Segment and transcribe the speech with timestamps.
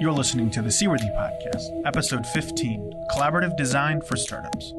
[0.00, 4.72] You're listening to the Seaworthy Podcast, episode 15 Collaborative Design for Startups.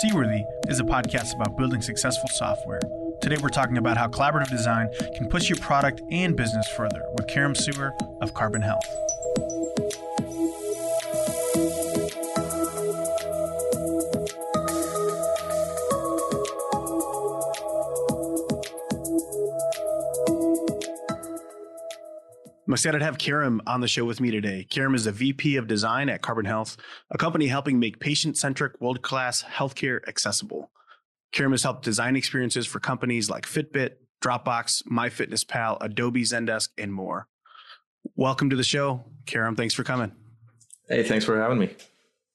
[0.00, 2.80] Seaworthy is a podcast about building successful software.
[3.20, 7.26] Today, we're talking about how collaborative design can push your product and business further with
[7.26, 7.92] Kerem Suer
[8.22, 8.86] of Carbon Health.
[22.72, 24.66] I'm excited to have Kerem on the show with me today.
[24.70, 26.78] Kerem is the VP of Design at Carbon Health,
[27.10, 30.70] a company helping make patient centric, world class healthcare accessible.
[31.34, 37.28] Kerem has helped design experiences for companies like Fitbit, Dropbox, MyFitnessPal, Adobe Zendesk, and more.
[38.16, 39.54] Welcome to the show, Kerem.
[39.54, 40.12] Thanks for coming.
[40.88, 41.76] Hey, thanks for having me.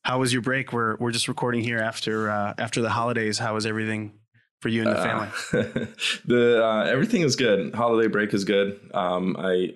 [0.03, 0.71] How was your break?
[0.71, 3.39] We're we're just recording here after uh, after the holidays.
[3.39, 4.19] How was everything
[4.61, 5.27] for you and the family?
[5.51, 5.85] Uh,
[6.25, 7.73] the uh, everything is good.
[7.73, 8.79] Holiday break is good.
[8.93, 9.73] Um, I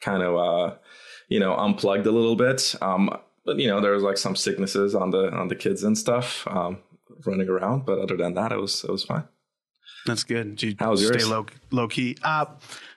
[0.00, 0.76] kind of uh,
[1.28, 2.74] you know unplugged a little bit.
[2.80, 3.10] Um,
[3.44, 6.46] but you know there was like some sicknesses on the on the kids and stuff
[6.48, 6.78] um,
[7.26, 7.86] running around.
[7.86, 9.24] But other than that, it was it was fine.
[10.06, 10.56] That's good.
[10.56, 11.28] Did you How was stay yours?
[11.28, 12.16] low low key?
[12.22, 12.46] Uh,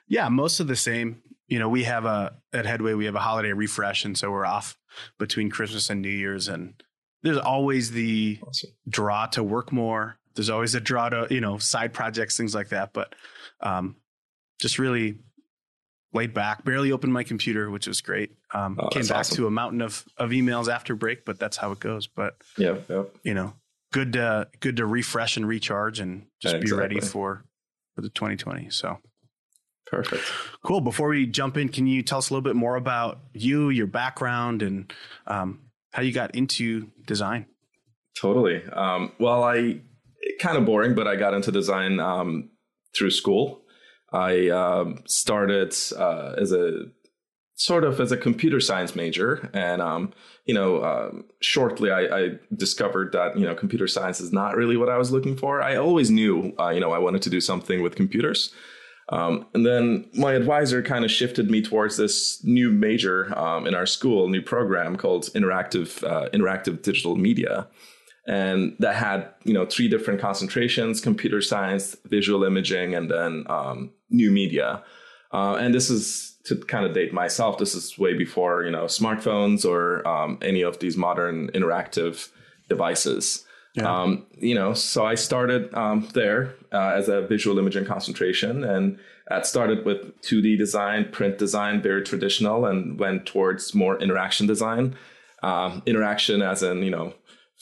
[0.08, 1.22] yeah, most of the same.
[1.48, 4.46] You know, we have a at Headway we have a holiday refresh, and so we're
[4.46, 4.78] off
[5.18, 6.74] between Christmas and New Year's, and
[7.22, 8.70] there's always the Awesome.
[8.88, 10.16] draw to work more.
[10.34, 12.92] There's always a draw to you know side projects, things like that.
[12.94, 13.14] But
[13.60, 13.96] um,
[14.58, 15.18] just really
[16.14, 16.64] laid back.
[16.64, 18.32] Barely opened my computer, which was great.
[18.52, 19.36] Um, Oh, came back awesome.
[19.36, 22.06] to a mountain of of emails after break, but that's how it goes.
[22.06, 23.14] But Yeah, yep.
[23.24, 23.54] you know,
[23.92, 27.44] good to good to refresh and recharge and just be ready for
[27.94, 28.70] for the 2020.
[28.70, 28.98] So
[29.86, 30.24] perfect.
[30.64, 30.80] cool.
[30.80, 33.86] Before we jump in, can you tell us a little bit more about you, your
[33.86, 34.92] background, and
[35.26, 35.60] um,
[35.92, 37.46] how you got into design?
[38.20, 38.62] Totally.
[38.72, 39.80] Um, well, I
[40.40, 42.50] kind of boring, but I got into design um,
[42.96, 43.62] through school.
[44.14, 46.86] I um, started uh, as a
[47.56, 50.12] sort of as a computer science major, and um,
[50.46, 54.76] you know, um, shortly I, I discovered that you know computer science is not really
[54.76, 55.60] what I was looking for.
[55.60, 58.52] I always knew uh, you know I wanted to do something with computers.
[59.10, 63.74] Um, and then my advisor kind of shifted me towards this new major um, in
[63.74, 67.66] our school, new program called interactive uh, interactive digital media,
[68.26, 73.90] and that had you know three different concentrations: computer science, visual imaging, and then um,
[74.10, 74.82] new media.
[75.32, 77.58] Uh, and this is to kind of date myself.
[77.58, 82.28] This is way before you know smartphones or um, any of these modern interactive
[82.68, 83.44] devices.
[83.74, 84.02] Yeah.
[84.02, 88.98] Um, you know, so I started um, there uh, as a visual imaging concentration, and
[89.28, 94.94] that started with 2D design, print design, very traditional, and went towards more interaction design.
[95.42, 97.12] Um, interaction, as in you know,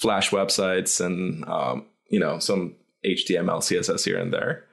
[0.03, 2.75] Flash websites and um, you know some
[3.05, 4.65] HTML, CSS here and there.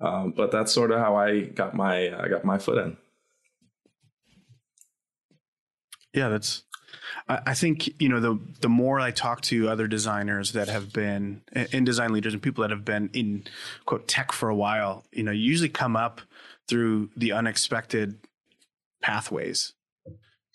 [0.00, 2.96] Um, but that's sort of how I got my I got my foot in.
[6.14, 6.62] Yeah, that's.
[7.28, 11.42] I think you know the the more I talk to other designers that have been
[11.52, 13.44] and design leaders and people that have been in
[13.84, 16.20] quote tech for a while, you know, you usually come up
[16.68, 18.18] through the unexpected
[19.02, 19.72] pathways,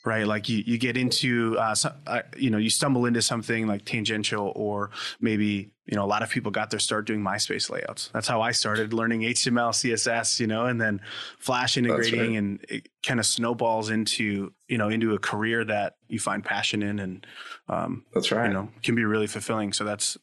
[0.04, 0.26] right?
[0.26, 1.76] Like you you get into uh,
[2.08, 4.90] uh, you know you stumble into something like tangential or
[5.20, 8.10] maybe you know a lot of people got their start doing MySpace layouts.
[8.14, 11.02] That's how I started learning HTML, CSS, you know, and then
[11.40, 12.38] Flash integrating, right.
[12.38, 16.82] and it kind of snowballs into you know into a career that you find passion
[16.82, 17.28] in, and
[17.70, 18.48] um, That's right.
[18.48, 19.74] you know can be really fulfilling.
[19.74, 20.18] So that's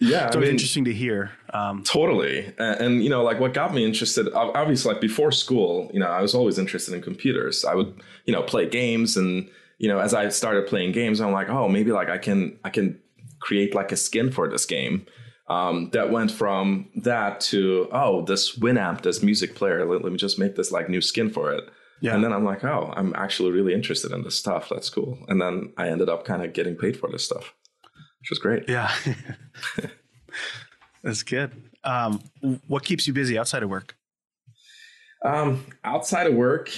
[0.00, 1.32] yeah, it's I mean- interesting to hear.
[1.52, 2.52] Um, Totally.
[2.58, 6.08] And, and, you know, like what got me interested, obviously, like before school, you know,
[6.08, 7.64] I was always interested in computers.
[7.64, 9.48] I would, you know, play games and,
[9.78, 12.70] you know, as I started playing games, I'm like, oh, maybe like I can, I
[12.70, 13.00] can
[13.40, 15.06] create like a skin for this game.
[15.48, 20.18] Um, that went from that to, oh, this Winamp, this music player, let, let me
[20.18, 21.64] just make this like new skin for it.
[22.02, 22.14] Yeah.
[22.14, 24.68] And then I'm like, oh, I'm actually really interested in this stuff.
[24.68, 25.18] That's cool.
[25.26, 27.54] And then I ended up kind of getting paid for this stuff,
[28.20, 28.68] which was great.
[28.68, 28.92] yeah,
[31.02, 31.52] that's good.
[31.84, 32.22] Um,
[32.66, 33.96] what keeps you busy outside of work?
[35.24, 36.70] Um, outside of work,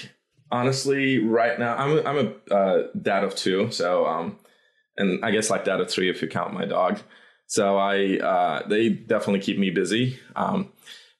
[0.51, 4.39] honestly, right now I'm a, I'm a uh, dad of two, so um,
[4.97, 7.01] and I guess like dad of three if you count my dog.
[7.47, 10.19] So I uh, they definitely keep me busy.
[10.37, 10.73] Um,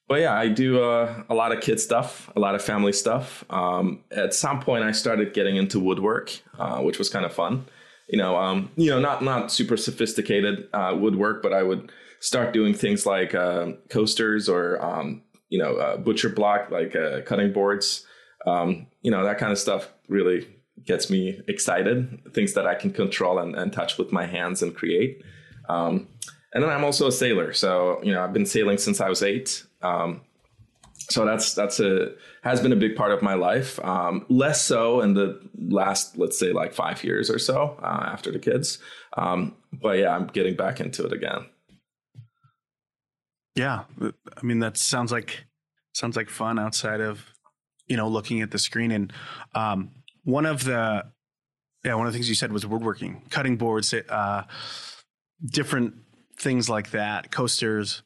[0.07, 3.45] but yeah, I do uh, a lot of kid stuff, a lot of family stuff.
[3.49, 7.65] Um, at some point, I started getting into woodwork, uh, which was kind of fun.
[8.11, 12.53] You know, um, you know, not not super sophisticated uh, woodwork, but I would start
[12.53, 17.53] doing things like uh, coasters or um, you know, uh, butcher block, like uh, cutting
[17.53, 18.05] boards.
[18.45, 20.47] Um, you know, that kind of stuff really
[20.85, 22.19] gets me excited.
[22.33, 25.21] Things that I can control and, and touch with my hands and create.
[25.69, 26.07] Um,
[26.53, 27.53] and then I'm also a sailor.
[27.53, 29.63] So, you know, I've been sailing since I was eight.
[29.81, 30.21] Um,
[31.11, 32.13] so that's that's a
[32.43, 33.79] has been a big part of my life.
[33.83, 38.31] Um, less so in the last, let's say, like five years or so uh, after
[38.31, 38.79] the kids.
[39.17, 41.45] Um, but yeah, I'm getting back into it again.
[43.55, 45.45] Yeah, I mean that sounds like
[45.93, 47.25] sounds like fun outside of
[47.87, 48.91] you know looking at the screen.
[48.91, 49.13] And
[49.53, 49.91] um,
[50.23, 51.03] one of the
[51.83, 54.43] yeah one of the things you said was woodworking, cutting boards, uh,
[55.45, 55.95] different
[56.39, 58.03] things like that, coasters.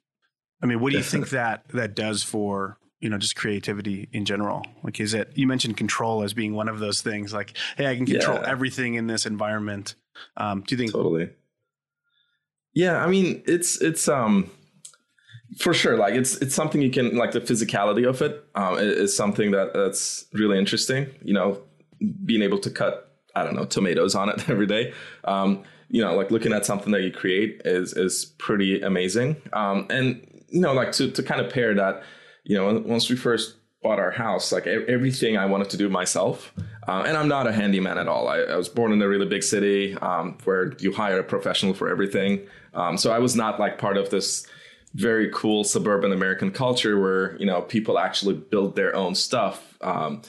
[0.63, 4.25] I mean, what do you think that that does for you know just creativity in
[4.25, 4.63] general?
[4.83, 7.95] Like is it you mentioned control as being one of those things like hey i
[7.95, 8.49] can control yeah.
[8.49, 9.95] everything in this environment.
[10.37, 11.29] Um do you think totally.
[12.73, 14.49] Yeah i mean it's it's um
[15.57, 19.15] for sure like it's it's something you can like the physicality of it um is
[19.15, 21.61] something that that's really interesting you know
[22.25, 24.93] being able to cut i don't know tomatoes on it every day.
[25.23, 29.35] Um you know like looking at something that you create is is pretty amazing.
[29.53, 32.03] Um and you know like to to kind of pair that
[32.45, 36.51] you know, once we first bought our house, like everything I wanted to do myself.
[36.87, 38.27] Uh, and I'm not a handyman at all.
[38.27, 41.73] I, I was born in a really big city um, where you hire a professional
[41.73, 42.47] for everything.
[42.73, 44.47] Um, so I was not like part of this
[44.95, 50.21] very cool suburban American culture where you know people actually build their own stuff, um,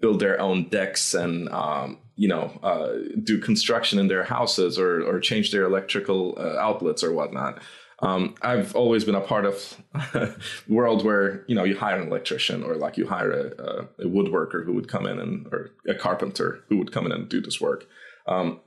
[0.00, 5.02] build their own decks, and um, you know uh, do construction in their houses or
[5.02, 7.60] or change their electrical uh, outlets or whatnot.
[8.00, 9.76] Um, I've always been a part of
[10.14, 10.34] a
[10.68, 14.64] world where you know you hire an electrician or like you hire a, a, woodworker
[14.64, 17.60] who would come in and or a carpenter who would come in and do this
[17.60, 17.86] work.
[18.26, 18.60] Um,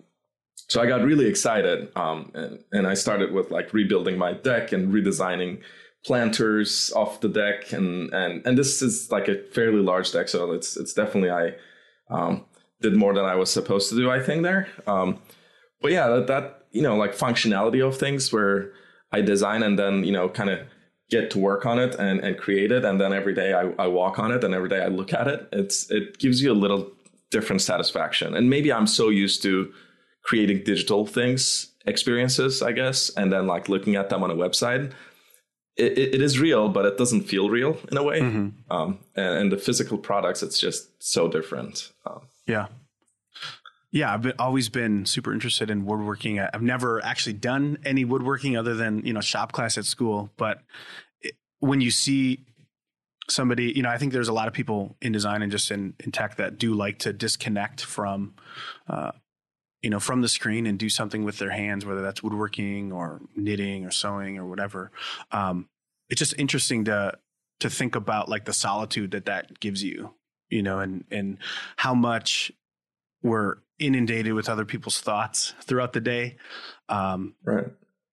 [0.70, 4.72] so I got really excited um, and, and I started with like rebuilding my deck
[4.72, 5.62] and redesigning
[6.06, 10.54] planters off the deck and and and this is like a fairly large deck, so
[10.54, 11.56] it's it's definitely I
[12.10, 12.46] um,
[12.82, 14.10] did more than I was supposed to do.
[14.10, 15.20] I think there, um,
[15.82, 18.72] but yeah, that, that you know like functionality of things where
[19.12, 20.60] I design and then, you know, kind of
[21.10, 22.84] get to work on it and, and create it.
[22.84, 25.28] And then every day I, I walk on it and every day I look at
[25.28, 25.48] it.
[25.52, 26.92] It's, it gives you a little
[27.32, 28.36] different satisfaction.
[28.36, 29.72] And maybe I'm so used to
[30.24, 34.92] creating digital things, experiences, I guess, and then like looking at them on a website.
[35.78, 38.20] It, it, it is real, but it doesn't feel real in a way.
[38.20, 38.72] Mm-hmm.
[38.72, 41.92] Um, and, and, the physical products, it's just so different.
[42.06, 42.68] Um, yeah.
[43.92, 46.40] Yeah, I've been, always been super interested in woodworking.
[46.40, 50.30] I've never actually done any woodworking other than you know shop class at school.
[50.38, 50.60] But
[51.22, 52.46] it, when you see
[53.30, 55.94] somebody, you know, I think there's a lot of people in design and just in,
[56.04, 58.36] in tech that do like to disconnect from,
[58.88, 59.12] uh,
[59.82, 63.22] you know, from the screen and do something with their hands, whether that's woodworking or
[63.36, 64.92] knitting or sewing or whatever.
[65.32, 65.70] Um,
[66.10, 67.18] it's just interesting to
[67.60, 70.14] to think about like the solitude that that gives you,
[70.50, 71.38] you know, and and
[71.78, 72.52] how much
[73.24, 76.38] we're inundated with other people's thoughts throughout the day.
[76.90, 77.68] Um, right.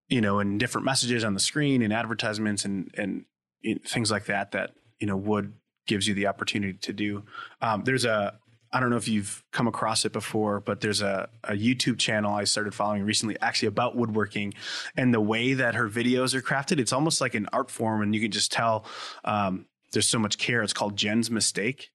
[0.08, 3.24] You know, and different messages on the screen and advertisements and, and
[3.62, 5.54] you know, things like that, that, you know, wood
[5.86, 7.24] gives you the opportunity to do.
[7.62, 8.38] Um, there's a,
[8.72, 12.34] I don't know if you've come across it before, but there's a, a YouTube channel
[12.34, 14.52] I started following recently actually about woodworking
[14.96, 16.80] and the way that her videos are crafted.
[16.80, 18.84] It's almost like an art form and you can just tell,
[19.24, 20.62] um, there's so much care.
[20.62, 21.90] It's called Jen's Mistake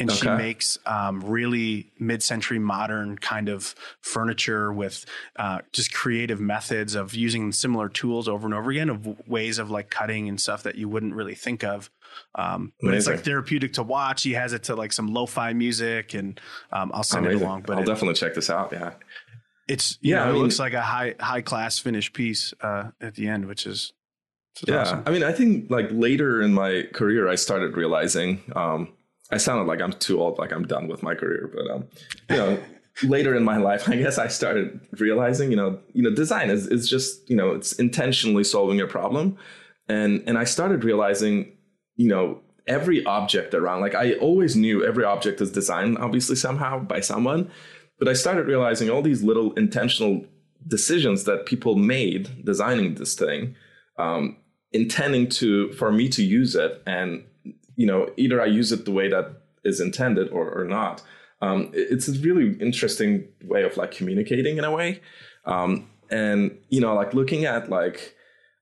[0.00, 0.18] and okay.
[0.18, 5.04] she makes um, really mid-century modern kind of furniture with
[5.36, 9.70] uh, just creative methods of using similar tools over and over again of ways of
[9.70, 11.90] like cutting and stuff that you wouldn't really think of
[12.34, 16.14] um, but it's like therapeutic to watch he has it to like some lo-fi music
[16.14, 16.40] and
[16.72, 17.42] um, i'll send Amazing.
[17.42, 18.94] it along but i'll it, definitely check this out yeah
[19.68, 22.90] it's yeah know, I mean, it looks like a high high class finished piece uh,
[23.00, 23.92] at the end which is
[24.66, 25.02] yeah awesome.
[25.06, 28.92] i mean i think like later in my career i started realizing um,
[29.32, 31.50] I sounded like I'm too old, like I'm done with my career.
[31.52, 31.88] But um,
[32.28, 32.58] you know,
[33.02, 36.66] later in my life, I guess I started realizing, you know, you know, design is
[36.66, 39.36] is just, you know, it's intentionally solving a problem.
[39.88, 41.52] And and I started realizing,
[41.96, 46.80] you know, every object around, like I always knew every object is designed obviously somehow
[46.80, 47.50] by someone.
[47.98, 50.24] But I started realizing all these little intentional
[50.66, 53.54] decisions that people made designing this thing,
[53.98, 54.36] um,
[54.72, 57.24] intending to for me to use it and
[57.80, 61.02] you know, either I use it the way that is intended or, or not.
[61.40, 65.00] Um, it's a really interesting way of like communicating in a way.
[65.46, 68.14] Um, and, you know, like looking at like,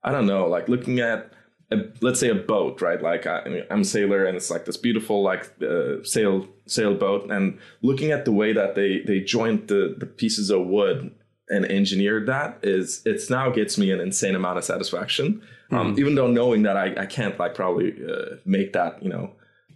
[0.05, 1.33] I don't know, like looking at,
[1.69, 3.01] a, let's say a boat, right?
[3.01, 7.59] Like I, am a sailor and it's like this beautiful like uh, sail sailboat and
[7.81, 11.13] looking at the way that they, they joint the, the pieces of wood
[11.49, 15.41] and engineered that is it's now gets me an insane amount of satisfaction
[15.71, 19.09] um, mm even though knowing that I, I can't like probably uh, make that you
[19.09, 19.31] know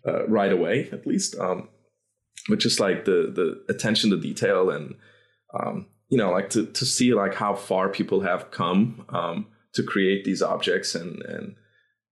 [0.07, 1.69] uh, right away at least um,
[2.49, 4.95] but just like the the attention to detail and
[5.59, 9.83] um, you know like to to see like how far people have come um, to
[9.83, 11.55] create these objects and and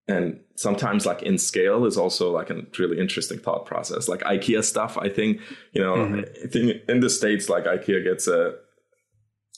[0.07, 4.07] and sometimes like in scale is also like a really interesting thought process.
[4.07, 5.39] Like IKEA stuff, I think
[5.71, 6.43] you know, mm-hmm.
[6.43, 8.55] I think in the states like IKEA gets a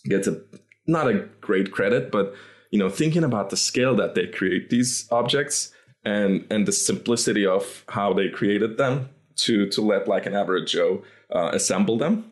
[0.05, 0.41] gets a
[0.87, 2.33] not a great credit, but
[2.71, 5.71] you know, thinking about the scale that they create these objects
[6.03, 10.71] and and the simplicity of how they created them to to let like an average
[10.71, 12.31] Joe uh, assemble them,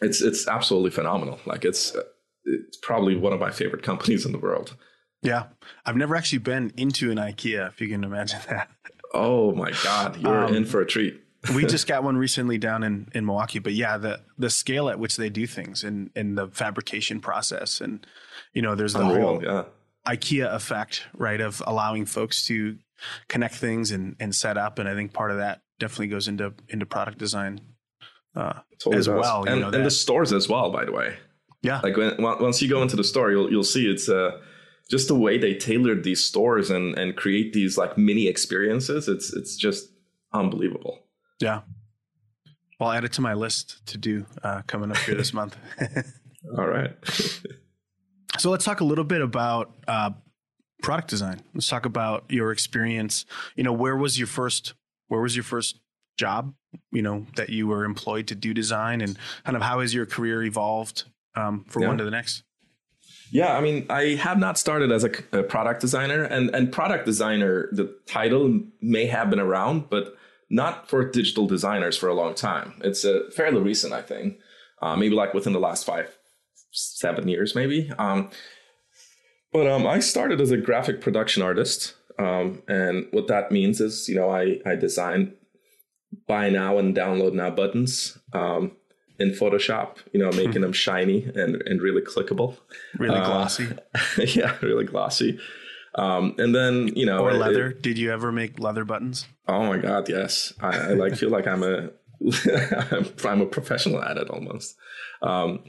[0.00, 1.38] it's it's absolutely phenomenal.
[1.46, 1.96] Like it's
[2.44, 4.76] it's probably one of my favorite companies in the world.
[5.22, 5.44] Yeah,
[5.86, 7.68] I've never actually been into an IKEA.
[7.68, 8.68] If you can imagine that.
[9.14, 11.23] Oh my God, you're um, in for a treat.
[11.54, 14.98] We just got one recently down in, in Milwaukee, but yeah, the the scale at
[14.98, 18.06] which they do things and and the fabrication process, and
[18.52, 19.64] you know, there's the Unreal, whole yeah.
[20.06, 22.78] IKEA effect, right, of allowing folks to
[23.28, 26.54] connect things and and set up, and I think part of that definitely goes into
[26.68, 27.60] into product design
[28.36, 29.20] uh, totally as does.
[29.20, 29.44] well.
[29.44, 31.16] And, know, and the stores as well, by the way.
[31.62, 34.38] Yeah, like when once you go into the store, you'll you'll see it's uh
[34.90, 39.08] just the way they tailored these stores and and create these like mini experiences.
[39.08, 39.88] It's it's just
[40.32, 41.03] unbelievable.
[41.40, 41.62] Yeah.
[42.78, 45.56] Well, I'll add it to my list to do uh, coming up here this month.
[46.58, 46.92] All right.
[48.38, 50.10] so let's talk a little bit about uh,
[50.82, 51.42] product design.
[51.54, 53.24] Let's talk about your experience.
[53.56, 54.74] You know, where was your first?
[55.08, 55.80] Where was your first
[56.16, 56.54] job?
[56.92, 60.06] You know, that you were employed to do design, and kind of how has your
[60.06, 61.04] career evolved
[61.36, 61.88] um, from yeah.
[61.88, 62.42] one to the next?
[63.30, 67.06] Yeah, I mean, I have not started as a, a, product designer, and and product
[67.06, 70.16] designer, the title may have been around, but
[70.54, 72.74] not for digital designers for a long time.
[72.84, 74.38] It's a fairly recent, I think,
[74.80, 76.16] uh, maybe like within the last five,
[76.70, 77.90] seven years, maybe.
[77.98, 78.30] Um,
[79.52, 84.08] but um, I started as a graphic production artist, um, and what that means is,
[84.08, 85.34] you know, I I design
[86.28, 88.72] buy now and download now buttons um,
[89.18, 92.56] in Photoshop, you know, making them shiny and, and really clickable.
[92.96, 93.68] Really uh, glossy.
[94.18, 95.40] yeah, really glossy.
[95.96, 97.68] Um, and then, you know, or leather.
[97.70, 99.26] It, Did you ever make leather buttons?
[99.46, 100.52] Oh my God, yes.
[100.60, 101.90] I, I like feel like I'm a
[103.24, 104.76] I'm a professional at it almost.
[105.22, 105.64] Um,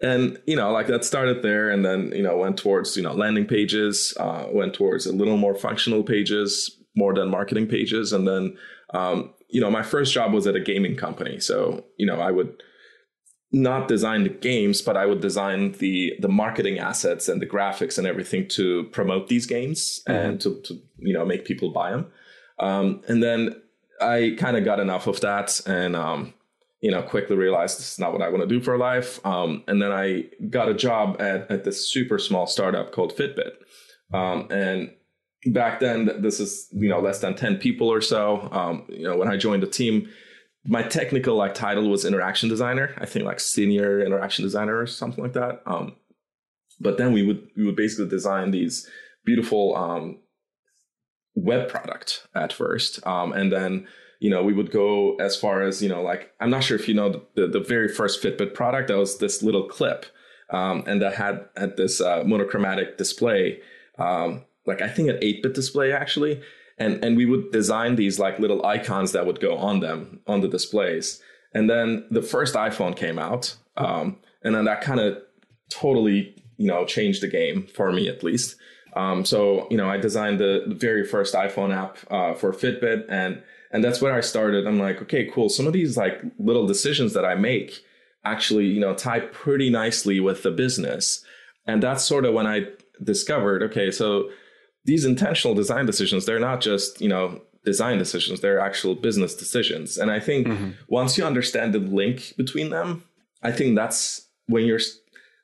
[0.00, 3.12] and you know, like that started there, and then you know went towards you know
[3.12, 8.26] landing pages, uh, went towards a little more functional pages, more than marketing pages, and
[8.26, 8.56] then
[8.94, 12.30] um, you know my first job was at a gaming company, so you know I
[12.30, 12.62] would
[13.50, 17.98] not design the games, but I would design the the marketing assets and the graphics
[17.98, 20.30] and everything to promote these games mm-hmm.
[20.30, 22.06] and to, to you know make people buy them.
[22.60, 23.60] Um, and then
[24.00, 26.34] I kind of got enough of that and um,
[26.80, 29.24] you know quickly realized this is not what I want to do for life.
[29.26, 33.52] Um, and then I got a job at at this super small startup called Fitbit.
[34.12, 34.92] Um, and
[35.46, 38.48] back then, this is you know less than ten people or so.
[38.52, 40.08] Um, you know when I joined the team
[40.68, 42.94] my technical like title was interaction designer.
[42.98, 45.62] I think like senior interaction designer or something like that.
[45.66, 45.96] Um,
[46.78, 48.88] but then we would we would basically design these
[49.24, 49.74] beautiful
[51.42, 53.86] web product at first, um, and then
[54.20, 56.88] you know we would go as far as you know like I'm not sure if
[56.88, 60.06] you know the the, very first Fitbit product that was this little clip,
[60.50, 63.60] um, and that had had this uh, monochromatic display,
[63.98, 66.42] um, like I think an eight bit display actually
[66.78, 70.40] and and we would design these like little icons that would go on them on
[70.40, 71.20] the displays.
[71.54, 75.18] And then the first iphone came out um, and then that kind of
[75.70, 78.56] totally you know changed the game for me at least
[78.98, 83.42] um, so you know i designed the, very first iphone app uh, for fitbit and
[83.70, 87.12] and that's where i started i'm like okay cool some of these like little decisions
[87.14, 87.84] that i make
[88.24, 91.24] actually you know tie pretty nicely with the business
[91.66, 92.66] and that's sort of when i
[93.02, 94.28] discovered okay so
[94.88, 99.98] these intentional design decisions, they're not just, you know, design decisions, they're actual business decisions.
[99.98, 100.70] And I think mm-hmm.
[100.88, 103.04] once you understand the link between them,
[103.42, 104.80] I think that's when you're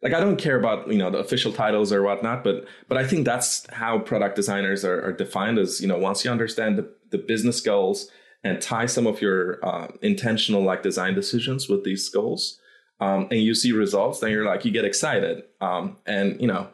[0.04, 3.06] like I don't care about you know the official titles or whatnot, but but I
[3.06, 6.94] think that's how product designers are, are defined as you know once you understand the,
[7.10, 8.10] the business goals
[8.44, 12.60] and tie some of your uh, intentional like design decisions with these goals,
[13.00, 16.68] um, and you see results, then you're like you get excited, um, and you know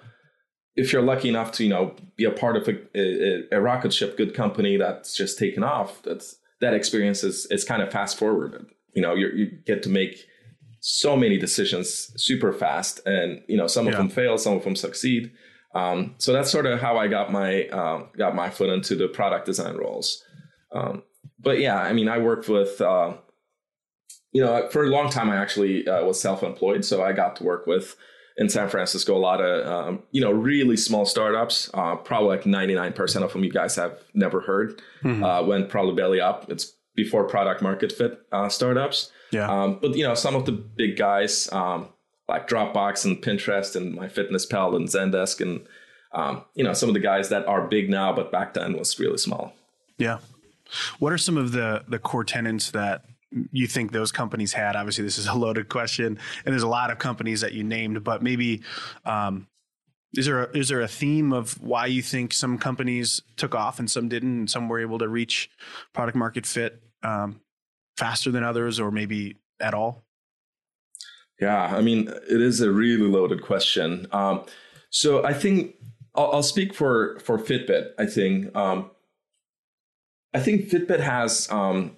[0.74, 3.92] if you're lucky enough to you know be a part of a, a, a rocket
[3.92, 8.18] ship good company that's just taken off that's that experience is, is kind of fast
[8.18, 8.66] forwarded.
[8.92, 10.26] You know you get to make
[10.80, 13.98] so many decisions super fast and you know some of yeah.
[13.98, 15.30] them fail some of them succeed
[15.74, 19.08] um, so that's sort of how i got my uh, got my foot into the
[19.08, 20.22] product design roles
[20.72, 21.02] um,
[21.38, 23.12] but yeah i mean i worked with uh,
[24.32, 27.44] you know for a long time i actually uh, was self-employed so i got to
[27.44, 27.96] work with
[28.36, 31.70] in San Francisco, a lot of um, you know really small startups.
[31.74, 34.80] Uh, probably like ninety nine percent of them you guys have never heard.
[35.04, 35.22] Mm-hmm.
[35.22, 36.50] Uh, went probably belly up.
[36.50, 39.10] It's before product market fit uh, startups.
[39.30, 39.48] Yeah.
[39.48, 41.88] Um, but you know some of the big guys um,
[42.28, 45.66] like Dropbox and Pinterest and MyFitnessPal and Zendesk and
[46.12, 48.98] um, you know, some of the guys that are big now, but back then was
[48.98, 49.52] really small.
[49.98, 50.18] Yeah.
[50.98, 53.04] What are some of the the core tenants that
[53.52, 54.76] you think those companies had?
[54.76, 58.02] Obviously, this is a loaded question, and there's a lot of companies that you named,
[58.04, 58.62] but maybe
[59.04, 59.46] um,
[60.16, 63.78] is there a, is there a theme of why you think some companies took off
[63.78, 65.50] and some didn't, and some were able to reach
[65.92, 67.40] product market fit um,
[67.96, 70.04] faster than others, or maybe at all?
[71.40, 74.06] Yeah, I mean, it is a really loaded question.
[74.12, 74.44] Um,
[74.90, 75.76] so I think
[76.14, 77.92] I'll, I'll, speak for for Fitbit.
[77.98, 78.90] I think um,
[80.34, 81.50] I think Fitbit has.
[81.50, 81.96] Um,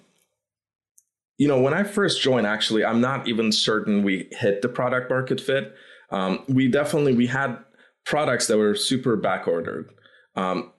[1.39, 5.09] you know, when I first joined, actually, I'm not even certain we hit the product
[5.09, 5.73] market fit.
[6.11, 7.57] Um, we definitely we had
[8.05, 9.89] products that were super back ordered.
[10.35, 10.71] Um,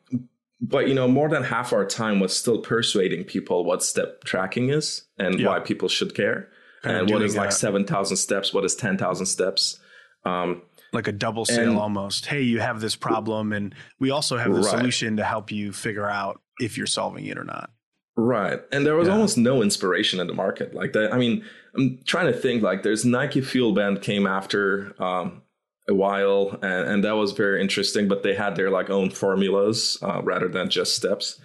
[0.60, 4.70] but you know, more than half our time was still persuading people what step tracking
[4.70, 5.48] is and yeah.
[5.48, 6.48] why people should care,
[6.82, 9.78] kind and what is like seven thousand steps, what is ten thousand steps.
[10.24, 10.62] Um,
[10.92, 12.26] like a double sale and, almost.
[12.26, 14.78] Hey, you have this problem, and we also have the right.
[14.78, 17.70] solution to help you figure out if you're solving it or not.
[18.16, 18.60] Right.
[18.70, 19.14] And there was yeah.
[19.14, 20.72] almost no inspiration in the market.
[20.72, 21.44] Like that, I mean,
[21.76, 25.42] I'm trying to think like there's Nike Fuel Band came after um,
[25.88, 28.08] a while, and, and, that was very interesting.
[28.08, 31.40] But they had their like own formulas uh, rather than just steps,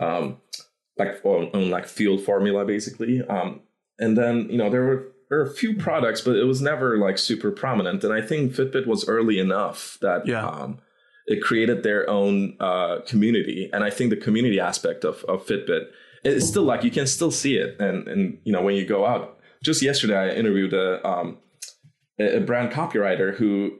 [0.00, 0.38] um,
[0.98, 3.22] like own, own, like field formula basically.
[3.22, 3.60] Um,
[3.98, 6.98] and then you know there were there were a few products, but it was never
[6.98, 8.02] like super prominent.
[8.02, 10.46] And I think Fitbit was early enough that yeah.
[10.46, 10.78] um,
[11.26, 13.70] it created their own uh, community.
[13.72, 15.86] And I think the community aspect of, of Fitbit
[16.24, 17.78] is still like you can still see it.
[17.78, 19.38] And and you know when you go out.
[19.62, 21.38] Just yesterday, I interviewed a um,
[22.18, 23.78] a brand copywriter who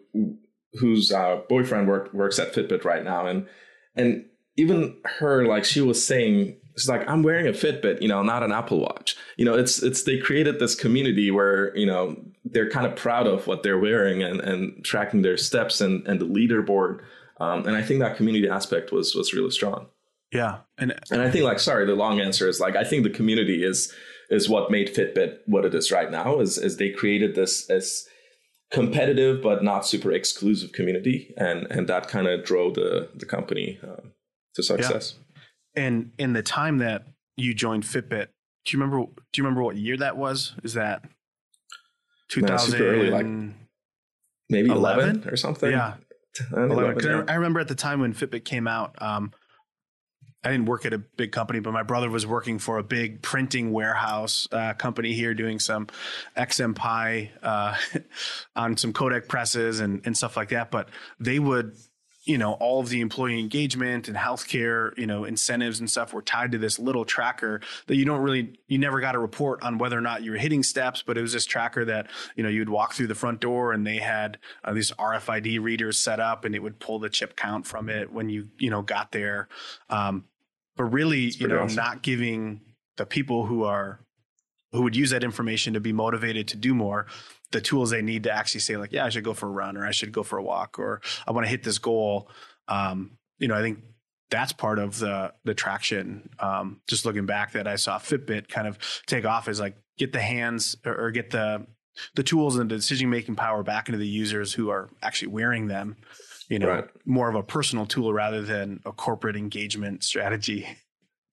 [0.74, 3.46] whose uh, boyfriend work, works at Fitbit right now, and
[3.94, 4.24] and
[4.56, 8.42] even her like she was saying she's like i'm wearing a fitbit you know not
[8.42, 9.16] an apple watch.
[9.36, 13.26] You know it's it's they created this community where you know they're kind of proud
[13.26, 17.00] of what they're wearing and and tracking their steps and and the leaderboard.
[17.40, 19.86] Um, and i think that community aspect was was really strong.
[20.32, 20.58] Yeah.
[20.78, 23.64] And and i think like sorry the long answer is like i think the community
[23.64, 23.92] is
[24.30, 28.06] is what made fitbit what it is right now is is they created this as
[28.70, 33.78] competitive but not super exclusive community, and and that kind of drove the the company
[33.82, 34.02] uh,
[34.54, 35.14] to success.
[35.76, 35.84] Yeah.
[35.84, 38.28] And in the time that you joined Fitbit,
[38.64, 39.06] do you remember?
[39.32, 40.54] Do you remember what year that was?
[40.62, 41.04] Is that
[42.28, 43.26] two thousand early, like
[44.48, 45.70] maybe eleven or something?
[45.70, 45.94] Yeah.
[46.52, 47.22] 11, yeah.
[47.28, 49.32] I remember at the time when Fitbit came out, um,
[50.44, 53.22] I didn't work at a big company, but my brother was working for a big
[53.22, 55.86] printing warehouse uh, company here, doing some
[56.36, 57.76] XMPie uh,
[58.56, 60.70] on some Kodak presses and, and stuff like that.
[60.70, 61.74] But they would,
[62.24, 66.22] you know, all of the employee engagement and healthcare, you know, incentives and stuff were
[66.22, 69.78] tied to this little tracker that you don't really, you never got a report on
[69.78, 72.50] whether or not you were hitting steps, but it was this tracker that, you know,
[72.50, 76.44] you'd walk through the front door and they had uh, these RFID readers set up
[76.44, 79.48] and it would pull the chip count from it when you, you know, got there.
[79.88, 80.24] Um,
[80.76, 81.76] but really, you know, awesome.
[81.76, 82.60] not giving
[82.96, 84.00] the people who are
[84.72, 87.06] who would use that information to be motivated to do more
[87.52, 89.76] the tools they need to actually say like yeah i should go for a run
[89.76, 92.28] or i should go for a walk or i want to hit this goal.
[92.68, 93.78] Um, you know i think
[94.30, 96.30] that's part of the the traction.
[96.40, 100.12] Um, just looking back that i saw fitbit kind of take off is like get
[100.12, 101.66] the hands or, or get the
[102.16, 105.68] the tools and the decision making power back into the users who are actually wearing
[105.68, 105.96] them
[106.48, 106.88] you know, right.
[107.04, 110.66] more of a personal tool rather than a corporate engagement strategy.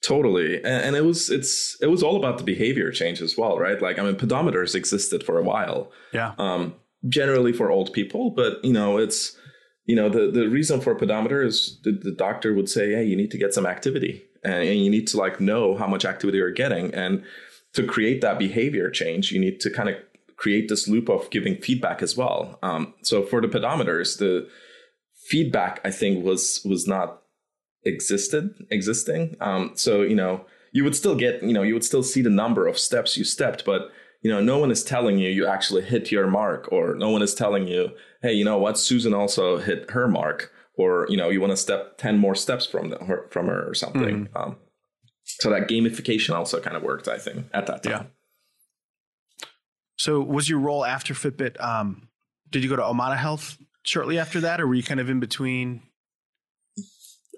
[0.03, 0.57] Totally.
[0.57, 3.79] And, and, it was it's it was all about the behavior change as well, right?
[3.81, 5.91] Like I mean pedometers existed for a while.
[6.11, 6.33] Yeah.
[6.39, 6.75] Um
[7.07, 9.37] generally for old people, but you know, it's
[9.85, 13.05] you know, the the reason for a pedometer is the, the doctor would say, Hey,
[13.05, 16.05] you need to get some activity and, and you need to like know how much
[16.05, 16.93] activity you're getting.
[16.95, 17.23] And
[17.73, 19.95] to create that behavior change, you need to kind of
[20.35, 22.57] create this loop of giving feedback as well.
[22.63, 24.49] Um, so for the pedometers, the
[25.23, 27.21] feedback I think was was not
[27.83, 29.35] existed existing.
[29.39, 32.29] Um, so you know you would still get you know you would still see the
[32.29, 33.89] number of steps you stepped, but
[34.21, 37.21] you know no one is telling you you actually hit your mark, or no one
[37.21, 41.29] is telling you hey you know what Susan also hit her mark, or you know
[41.29, 44.27] you want to step ten more steps from the, her from her or something.
[44.27, 44.37] Mm-hmm.
[44.37, 44.57] Um,
[45.39, 47.91] so that gamification also kind of worked, I think, at that time.
[47.91, 48.03] Yeah.
[49.97, 51.61] So was your role after Fitbit?
[51.63, 52.09] Um,
[52.49, 55.19] did you go to Omada Health shortly after that, or were you kind of in
[55.19, 55.81] between?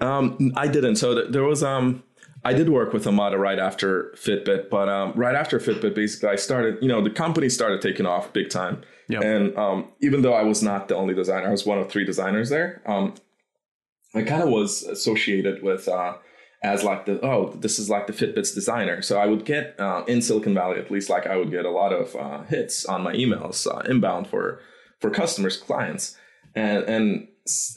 [0.01, 0.97] Um, I didn't.
[0.97, 2.03] So th- there was um,
[2.43, 6.35] I did work with Omada right after Fitbit, but um, right after Fitbit, basically, I
[6.35, 6.77] started.
[6.81, 9.23] You know, the company started taking off big time, yep.
[9.23, 12.05] and um, even though I was not the only designer, I was one of three
[12.05, 12.81] designers there.
[12.85, 13.13] Um,
[14.15, 15.87] I kind of was associated with.
[15.87, 16.15] Uh,
[16.63, 19.01] as like the oh this is like the Fitbit's designer.
[19.01, 21.69] So I would get uh, in Silicon Valley at least like I would get a
[21.69, 24.61] lot of uh, hits on my emails uh, inbound for
[25.01, 26.17] for customers clients,
[26.55, 27.27] and and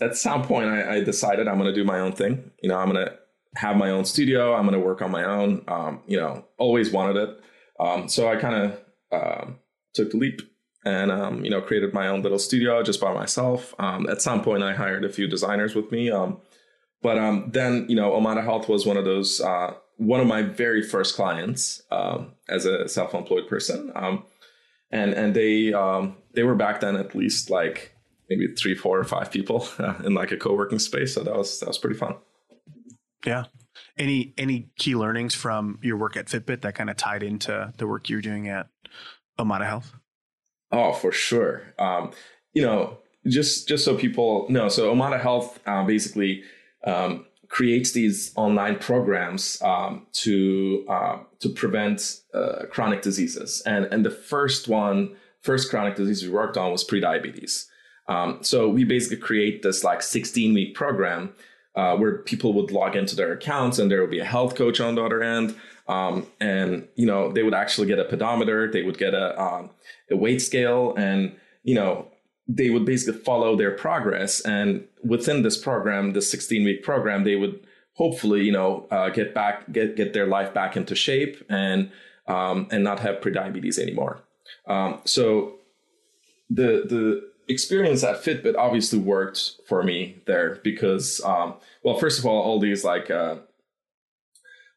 [0.01, 2.51] at some point, I, I decided I'm going to do my own thing.
[2.63, 3.13] You know, I'm going to
[3.57, 4.55] have my own studio.
[4.55, 5.65] I'm going to work on my own.
[5.69, 7.41] Um, you know, always wanted it.
[7.81, 8.81] Um, so I kind of
[9.13, 9.51] uh,
[9.95, 10.41] took the leap
[10.85, 13.75] and um, you know created my own little studio just by myself.
[13.79, 16.11] Um, at some point, I hired a few designers with me.
[16.11, 16.41] Um,
[17.03, 20.43] but um, then you know, Omada Health was one of those uh, one of my
[20.43, 24.25] very first clients um, as a self-employed person, um,
[24.91, 25.71] and and they
[26.35, 27.96] they were back then at least like
[28.29, 31.15] maybe three, four, or five people uh, in like a co-working space.
[31.15, 32.17] So that was that was pretty fun.
[33.25, 33.45] Yeah.
[33.99, 37.87] Any any key learnings from your work at Fitbit that kind of tied into the
[37.87, 38.69] work you're doing at
[39.39, 39.95] Omada Health?
[40.73, 41.75] Oh, for sure.
[41.79, 42.13] Um,
[42.53, 46.43] you know, just just so people know, so Omada Health uh, basically
[46.85, 54.05] um, creates these online programs um, to uh, to prevent uh, chronic diseases, and and
[54.05, 57.67] the first one, first chronic disease we worked on was prediabetes.
[58.09, 61.35] Um, so we basically create this like 16 week program
[61.75, 64.81] uh, where people would log into their accounts, and there would be a health coach
[64.81, 65.55] on the other end.
[65.89, 69.71] Um, and you know they would actually get a pedometer, they would get a um,
[70.11, 72.09] a weight scale, and you know
[72.49, 74.41] they would basically follow their progress.
[74.41, 79.35] And within this program, the 16 week program, they would hopefully you know uh, get
[79.35, 81.91] back get get their life back into shape and
[82.27, 84.23] um, and not have prediabetes anymore.
[84.67, 85.57] Um, so
[86.51, 92.27] the the experience at Fitbit obviously worked for me there because um, well first of
[92.27, 93.37] all all these like uh,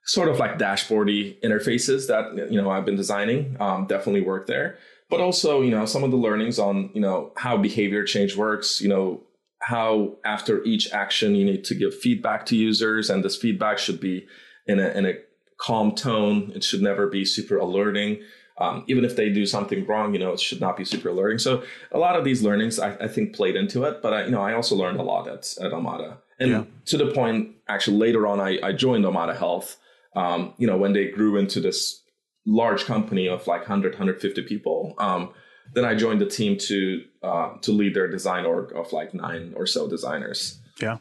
[0.05, 4.77] sort of like dashboardy interfaces that you know I've been designing um, definitely work there.
[5.10, 8.82] But also, you know, some of the learnings on you know how behavior change works.
[8.82, 9.23] You know
[9.62, 13.99] how after each action you need to give feedback to users, and this feedback should
[13.99, 14.25] be
[14.67, 15.13] in a in a
[15.60, 16.51] calm tone.
[16.55, 18.21] It should never be super alerting.
[18.59, 21.39] Um, even if they do something wrong, you know, it should not be super alerting.
[21.39, 24.01] So a lot of these learnings, I, I think, played into it.
[24.01, 26.63] But I, you know, I also learned a lot at, at Omada, and yeah.
[26.85, 29.77] to the point, actually, later on, I, I joined Omada Health
[30.15, 32.03] um, you know, when they grew into this
[32.45, 35.31] large company of like 100, 150 people, um,
[35.73, 39.53] then I joined the team to uh, to lead their design org of like nine
[39.55, 40.59] or so designers.
[40.81, 40.97] Yeah.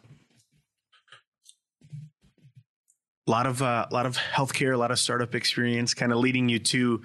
[3.27, 6.19] A lot of uh, a lot of healthcare, a lot of startup experience, kind of
[6.19, 7.03] leading you to,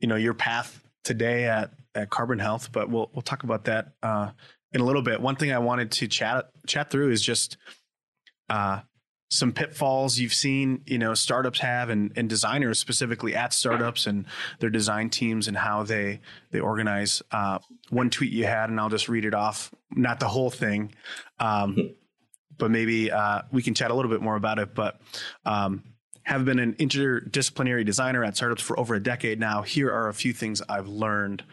[0.00, 2.72] you know, your path today at at Carbon Health.
[2.72, 4.30] But we'll we'll talk about that uh,
[4.72, 5.20] in a little bit.
[5.20, 7.56] One thing I wanted to chat chat through is just
[8.48, 8.80] uh,
[9.30, 14.26] some pitfalls you've seen, you know, startups have and, and designers specifically at startups and
[14.60, 17.22] their design teams and how they they organize.
[17.30, 17.58] Uh,
[17.90, 20.94] one tweet you had, and I'll just read it off, not the whole thing,
[21.40, 21.94] um,
[22.58, 24.74] but maybe uh, we can chat a little bit more about it.
[24.74, 25.00] But
[25.44, 25.82] um,
[26.24, 29.62] have been an interdisciplinary designer at startups for over a decade now.
[29.62, 31.44] Here are a few things I've learned,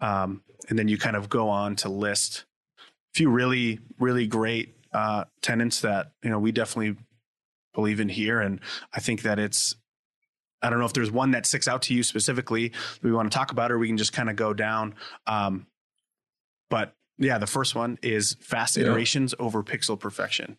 [0.00, 2.44] um, and then you kind of go on to list
[2.78, 6.96] a few really really great uh, tenants that you know we definitely
[7.74, 8.40] believe in here.
[8.40, 8.60] And
[8.92, 9.76] I think that it's,
[10.62, 13.30] I don't know if there's one that sticks out to you specifically that we want
[13.30, 14.94] to talk about, or we can just kind of go down.
[15.26, 15.66] Um,
[16.68, 19.44] but yeah, the first one is fast iterations yeah.
[19.44, 20.56] over pixel perfection.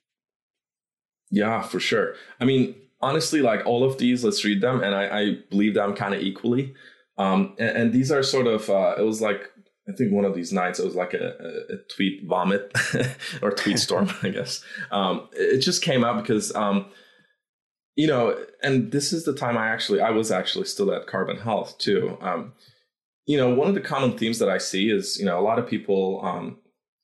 [1.30, 2.16] Yeah, for sure.
[2.40, 5.96] I mean, honestly, like all of these, let's read them, and I, I believe them
[5.96, 6.74] kind of equally.
[7.18, 9.52] Um, and, and, these are sort of, uh, it was like
[9.88, 11.34] I think one of these nights it was like a,
[11.70, 12.72] a, tweet vomit
[13.42, 14.64] or tweet storm, I guess.
[14.92, 16.88] Um, it just came out because um,
[17.96, 21.38] you know, and this is the time I actually I was actually still at Carbon
[21.38, 22.18] Health too.
[22.22, 22.54] Um,
[23.26, 25.60] you know, one of the common themes that I see is you know a lot
[25.60, 26.58] of people um,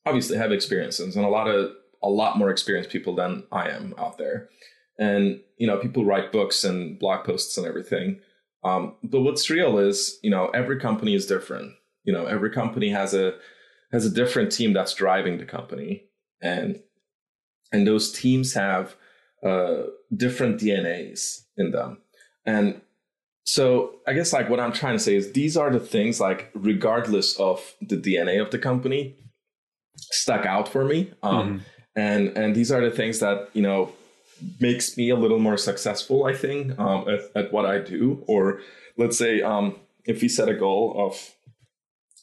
[0.06, 1.72] obviously have experiences and a lot of
[2.04, 4.50] a lot more experienced people than I am out there,
[4.98, 8.20] and you know people write books and blog posts and everything.
[8.64, 11.74] Um, but what's real is you know every company is different.
[12.04, 13.36] You know every company has a
[13.92, 16.04] has a different team that's driving the company,
[16.42, 16.80] and
[17.72, 18.96] and those teams have
[19.44, 19.84] uh,
[20.16, 22.02] different DNAs in them.
[22.46, 22.82] And
[23.44, 26.50] so I guess like what I'm trying to say is these are the things like
[26.54, 29.16] regardless of the DNA of the company
[29.98, 31.14] stuck out for me.
[31.24, 31.58] Um, mm-hmm.
[31.96, 33.92] and and these are the things that, you know,
[34.60, 38.24] makes me a little more successful, I think, um, at, at, what I do.
[38.28, 38.62] Or
[38.98, 41.36] let's say um, if we set a goal of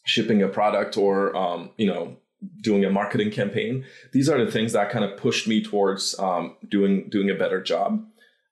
[0.05, 2.17] shipping a product or um, you know
[2.61, 3.85] doing a marketing campaign.
[4.13, 7.63] These are the things that kind of pushed me towards um, doing doing a better
[7.63, 8.05] job.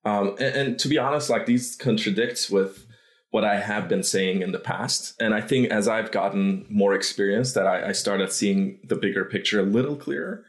[0.05, 2.87] Um, and, and, to be honest, like these contradicts with
[3.31, 5.15] what I have been saying in the past.
[5.21, 9.25] And I think as I've gotten more experience, that I, I started seeing the bigger
[9.25, 10.45] picture a little clearer.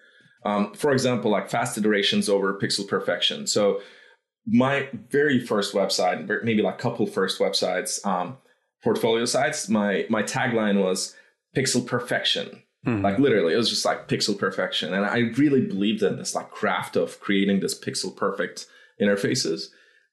[0.45, 3.47] Um, for example, like fast iterations over pixel perfection.
[3.47, 3.81] So
[4.45, 8.37] my very first website, maybe like couple first websites, um,
[8.83, 11.15] portfolio sites, my my tagline was
[11.55, 13.03] pixel perfection Mm-hmm.
[13.03, 14.93] Like literally, it was just like pixel perfection.
[14.93, 18.65] And I really believed in this like craft of creating this pixel perfect
[19.01, 19.67] interfaces.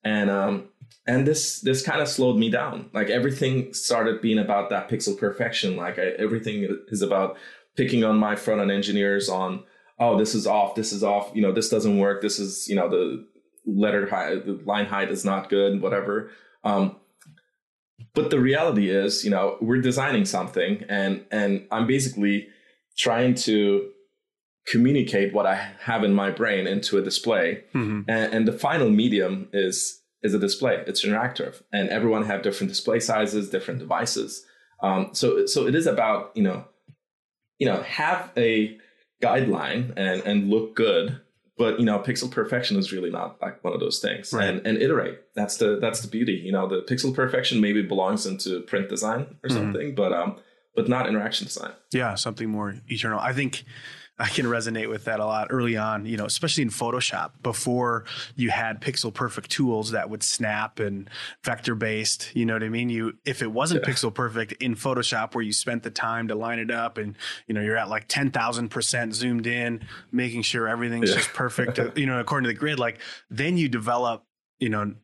[0.05, 0.69] And um
[1.07, 2.91] and this this kind of slowed me down.
[2.93, 5.77] Like everything started being about that pixel perfection.
[5.77, 7.37] Like I, everything is about
[7.77, 9.65] picking on my front end engineers on
[10.01, 12.75] oh this is off, this is off, you know this doesn't work, this is you
[12.75, 13.27] know the
[13.67, 16.31] letter height, the line height is not good, whatever.
[16.65, 16.97] Um,
[18.15, 22.49] but the reality is, you know, we're designing something, and and I'm basically
[22.97, 23.91] trying to
[24.67, 28.03] communicate what I have in my brain into a display, mm-hmm.
[28.09, 30.83] and, and the final medium is is a display.
[30.87, 34.45] It's interactive, and everyone have different display sizes, different devices.
[34.83, 36.65] Um, so so it is about you know,
[37.59, 38.77] you know, have a
[39.21, 41.21] guideline and and look good
[41.61, 44.33] but you know pixel perfection is really not like one of those things.
[44.33, 44.49] Right.
[44.49, 45.21] and and iterate.
[45.35, 46.33] That's the that's the beauty.
[46.33, 49.57] You know the pixel perfection maybe belongs into print design or mm-hmm.
[49.57, 50.37] something but um
[50.75, 51.73] but not interaction design.
[51.93, 53.21] Yeah something more eternal.
[53.21, 53.65] I think
[54.21, 58.05] I can resonate with that a lot early on, you know, especially in Photoshop before
[58.37, 61.09] you had pixel perfect tools that would snap and
[61.43, 62.91] vector based, you know what I mean?
[62.91, 63.93] You if it wasn't yeah.
[63.93, 67.55] pixel perfect in Photoshop where you spent the time to line it up and you
[67.55, 71.17] know, you're at like 10,000% zoomed in, making sure everything's yeah.
[71.17, 72.99] just perfect, you know, according to the grid, like
[73.31, 74.25] then you develop,
[74.59, 74.95] you know,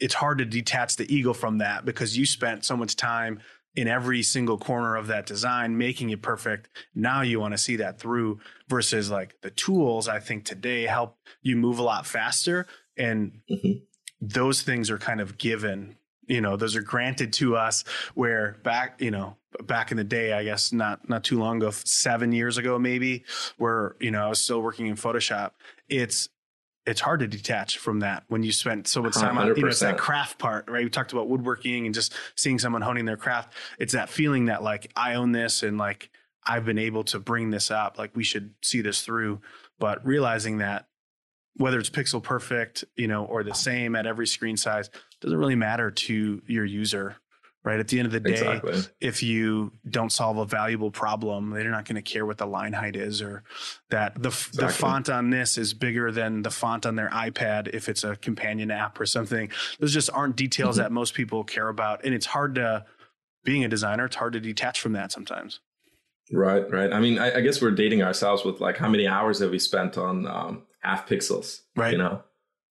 [0.00, 3.38] it's hard to detach the ego from that because you spent so much time
[3.78, 6.68] in every single corner of that design, making it perfect.
[6.96, 11.16] Now you want to see that through versus like the tools I think today help
[11.42, 12.66] you move a lot faster.
[12.96, 13.84] And mm-hmm.
[14.20, 15.94] those things are kind of given,
[16.26, 20.32] you know, those are granted to us where back, you know, back in the day,
[20.32, 23.22] I guess not, not too long ago, seven years ago, maybe
[23.58, 25.52] where, you know, I was still working in Photoshop.
[25.88, 26.30] It's,
[26.88, 29.38] it's hard to detach from that when you spent so much time 100%.
[29.38, 30.82] on you know it's that craft part right?
[30.82, 33.52] We talked about woodworking and just seeing someone honing their craft.
[33.78, 36.10] It's that feeling that like i own this and like
[36.46, 39.40] i've been able to bring this up like we should see this through.
[39.78, 40.86] But realizing that
[41.56, 44.88] whether it's pixel perfect you know or the same at every screen size
[45.20, 47.16] doesn't really matter to your user
[47.64, 47.80] right?
[47.80, 48.80] At the end of the day, exactly.
[49.00, 52.72] if you don't solve a valuable problem, they're not going to care what the line
[52.72, 53.42] height is or
[53.90, 54.66] that the exactly.
[54.66, 58.16] the font on this is bigger than the font on their iPad if it's a
[58.16, 59.50] companion app or something.
[59.80, 60.84] Those just aren't details mm-hmm.
[60.84, 62.84] that most people care about, and it's hard to
[63.44, 64.06] being a designer.
[64.06, 65.60] It's hard to detach from that sometimes.
[66.30, 66.92] Right, right.
[66.92, 69.58] I mean, I, I guess we're dating ourselves with like how many hours have we
[69.58, 71.60] spent on um, half pixels?
[71.74, 71.92] Right.
[71.92, 72.22] You know,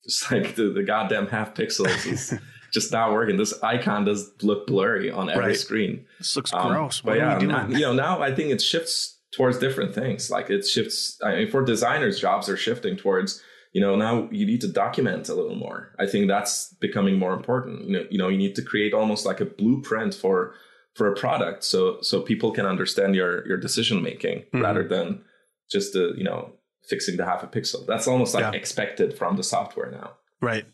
[0.04, 2.34] just like the, the goddamn half pixels is
[2.72, 3.38] just not working.
[3.38, 5.58] This icon does look blurry on every right.
[5.58, 6.06] screen.
[6.18, 7.04] This looks um, gross.
[7.04, 10.30] What but yeah, you know, now I think it shifts towards different things.
[10.30, 11.20] Like it shifts.
[11.24, 13.42] I mean, for designers, jobs are shifting towards.
[13.74, 15.94] You know, now you need to document a little more.
[16.00, 17.86] I think that's becoming more important.
[17.86, 20.56] You know, you know, you need to create almost like a blueprint for
[20.96, 24.62] for a product, so so people can understand your your decision making mm-hmm.
[24.62, 25.22] rather than
[25.70, 26.54] just the you know
[26.88, 27.86] fixing the half a pixel.
[27.86, 28.52] That's almost like yeah.
[28.52, 30.14] expected from the software now.
[30.42, 30.66] Right.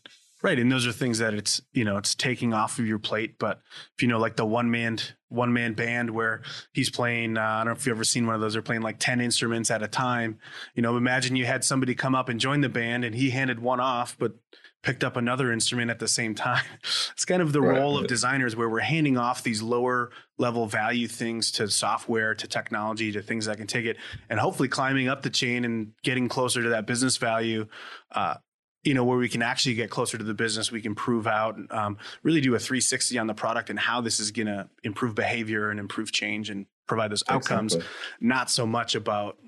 [0.44, 3.38] Right, and those are things that it's you know it's taking off of your plate.
[3.38, 3.62] But
[3.96, 4.98] if you know like the one man
[5.30, 6.42] one man band where
[6.74, 8.52] he's playing, uh, I don't know if you've ever seen one of those.
[8.52, 10.38] They're playing like ten instruments at a time.
[10.74, 13.58] You know, imagine you had somebody come up and join the band, and he handed
[13.58, 14.34] one off, but
[14.82, 16.64] picked up another instrument at the same time.
[17.12, 17.78] It's kind of the right.
[17.78, 22.46] role of designers where we're handing off these lower level value things to software, to
[22.46, 23.96] technology, to things that can take it,
[24.28, 27.66] and hopefully climbing up the chain and getting closer to that business value.
[28.12, 28.34] Uh,
[28.84, 31.58] you know where we can actually get closer to the business we can prove out
[31.70, 35.14] um, really do a 360 on the product and how this is going to improve
[35.14, 37.96] behavior and improve change and provide those outcomes exactly.
[38.20, 39.38] not so much about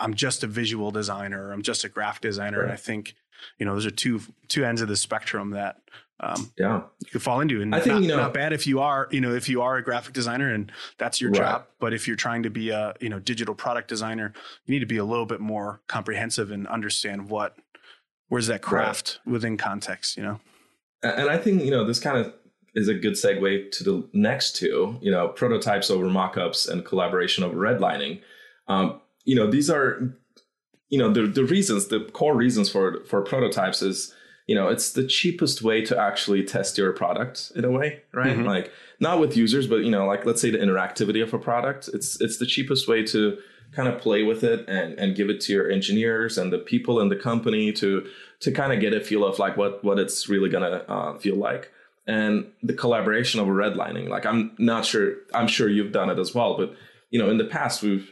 [0.00, 2.64] i'm just a visual designer i'm just a graphic designer right.
[2.64, 3.14] and i think
[3.58, 5.76] you know those are two two ends of the spectrum that
[6.22, 8.66] um, yeah you could fall into and i think not, you know not bad if
[8.66, 11.38] you are you know if you are a graphic designer and that's your right.
[11.38, 14.32] job but if you're trying to be a you know digital product designer
[14.66, 17.56] you need to be a little bit more comprehensive and understand what
[18.30, 19.32] where's that craft right.
[19.32, 20.40] within context you know
[21.02, 22.32] and i think you know this kind of
[22.74, 27.44] is a good segue to the next two you know prototypes over mockups and collaboration
[27.44, 28.20] over redlining
[28.68, 30.14] um, you know these are
[30.88, 34.14] you know the, the reasons the core reasons for for prototypes is
[34.46, 38.36] you know it's the cheapest way to actually test your product in a way right
[38.36, 38.46] mm-hmm.
[38.46, 41.88] like not with users but you know like let's say the interactivity of a product
[41.92, 43.38] it's it's the cheapest way to
[43.72, 47.00] kind of play with it and, and give it to your engineers and the people
[47.00, 48.06] in the company to
[48.40, 51.36] to kind of get a feel of like what what it's really gonna uh, feel
[51.36, 51.70] like.
[52.06, 56.34] And the collaboration over redlining like i'm not sure i'm sure you've done it as
[56.34, 56.74] well but
[57.10, 58.10] you know in the past we've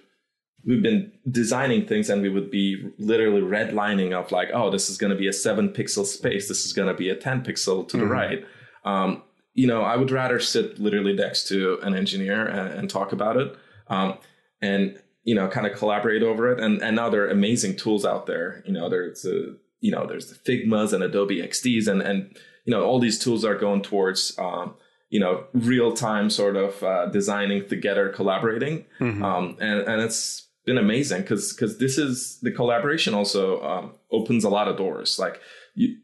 [0.65, 4.99] we've been designing things and we would be literally redlining of like oh this is
[4.99, 7.89] going to be a 7 pixel space this is going to be a 10 pixel
[7.89, 8.01] to mm-hmm.
[8.01, 8.47] the right.
[8.85, 9.23] Um,
[9.55, 13.37] you know i would rather sit literally next to an engineer and, and talk about
[13.37, 13.57] it.
[13.89, 14.19] Um,
[14.61, 16.59] and you know kind of collaborate over it.
[16.59, 18.63] And and now there are amazing tools out there.
[18.65, 22.73] You know there's a you know there's the figmas and adobe xds and and you
[22.73, 24.75] know all these tools are going towards um,
[25.11, 28.87] you know real time sort of uh, designing together collaborating.
[29.01, 29.23] Mm-hmm.
[29.23, 34.45] um, and and it's been amazing because because this is the collaboration also um, opens
[34.45, 35.19] a lot of doors.
[35.19, 35.43] Like
[35.75, 35.99] you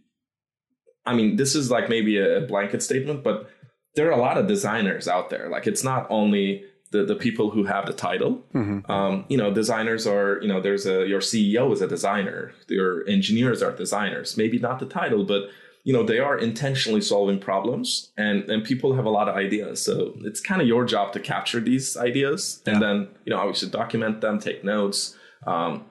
[1.06, 3.50] i mean this is like maybe a blanket statement but
[3.94, 5.48] there are a lot of designers out there.
[5.48, 8.40] Like it's not only the, the people who have the title.
[8.54, 8.88] Mm-hmm.
[8.90, 13.06] Um, you know, designers are, you know, there's a, your CEO is a designer, your
[13.08, 15.48] engineers are designers, maybe not the title, but,
[15.82, 19.84] you know, they are intentionally solving problems and, and people have a lot of ideas.
[19.84, 23.70] So it's kind of your job to capture these ideas and then, you know, obviously
[23.70, 25.16] document them, take notes,
[25.48, 25.84] um,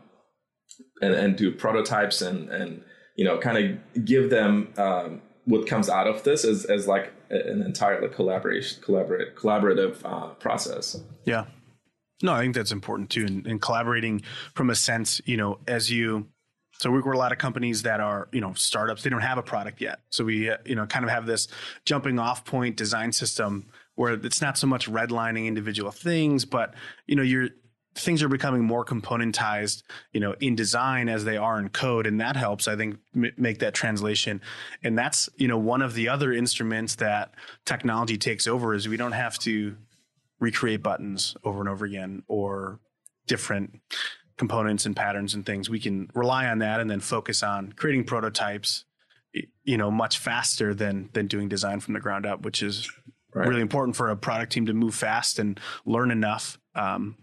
[1.02, 2.82] and, and do prototypes and, and,
[3.18, 7.12] you know, kind of give them, um, what comes out of this is as like
[7.34, 11.00] an entirely collaboration, collaborate, collaborative uh, process.
[11.26, 11.46] Yeah.
[12.22, 13.26] No, I think that's important too.
[13.26, 14.22] And, and collaborating
[14.54, 16.28] from a sense, you know, as you,
[16.80, 19.04] so we work with a lot of companies that are, you know, startups.
[19.04, 20.00] They don't have a product yet.
[20.10, 21.48] So we, uh, you know, kind of have this
[21.86, 26.74] jumping off point design system where it's not so much redlining individual things, but
[27.08, 27.50] you know, you're
[27.96, 32.20] things are becoming more componentized, you know, in design as they are in code, and
[32.20, 34.42] that helps, I think, m- make that translation.
[34.84, 37.34] And that's, you know, one of the other instruments that
[37.66, 39.76] technology takes over is we don't have to
[40.40, 42.80] recreate buttons over and over again or
[43.28, 43.80] different
[44.38, 45.70] components and patterns and things.
[45.70, 48.86] We can rely on that and then focus on creating prototypes,
[49.64, 52.92] you know, much faster than than doing design from the ground up, which is
[53.34, 53.48] right.
[53.48, 56.58] really important for a product team to move fast and learn enough.
[56.76, 57.16] Um,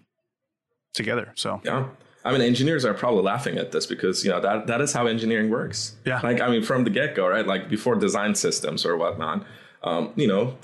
[0.95, 1.33] together.
[1.35, 1.89] So yeah.
[2.25, 5.07] I mean, engineers are probably laughing at this because you know that that is how
[5.07, 5.97] engineering works.
[6.05, 6.21] Yeah.
[6.23, 7.47] Like I mean, from the get go, right?
[7.47, 9.45] Like before design systems or whatnot,
[9.83, 10.57] um, you know,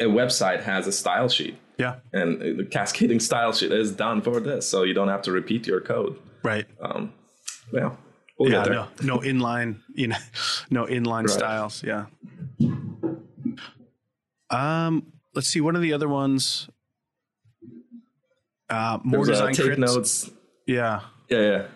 [0.00, 1.58] a website has a style sheet.
[1.78, 1.96] Yeah.
[2.12, 5.66] And the cascading style sheet is done for this, so you don't have to repeat
[5.66, 6.18] your code.
[6.42, 6.66] Right.
[6.80, 7.12] Um,
[7.72, 7.98] well,
[8.38, 8.64] we'll yeah.
[8.64, 10.16] No, no inline, you know,
[10.70, 11.30] no inline right.
[11.30, 11.82] styles.
[11.82, 12.06] Yeah.
[14.50, 15.60] Um, let's see.
[15.60, 16.68] One of the other ones?
[18.70, 19.78] Uh, more design uh, take crits.
[19.78, 20.30] notes.
[20.66, 21.00] Yeah.
[21.28, 21.66] Yeah, yeah.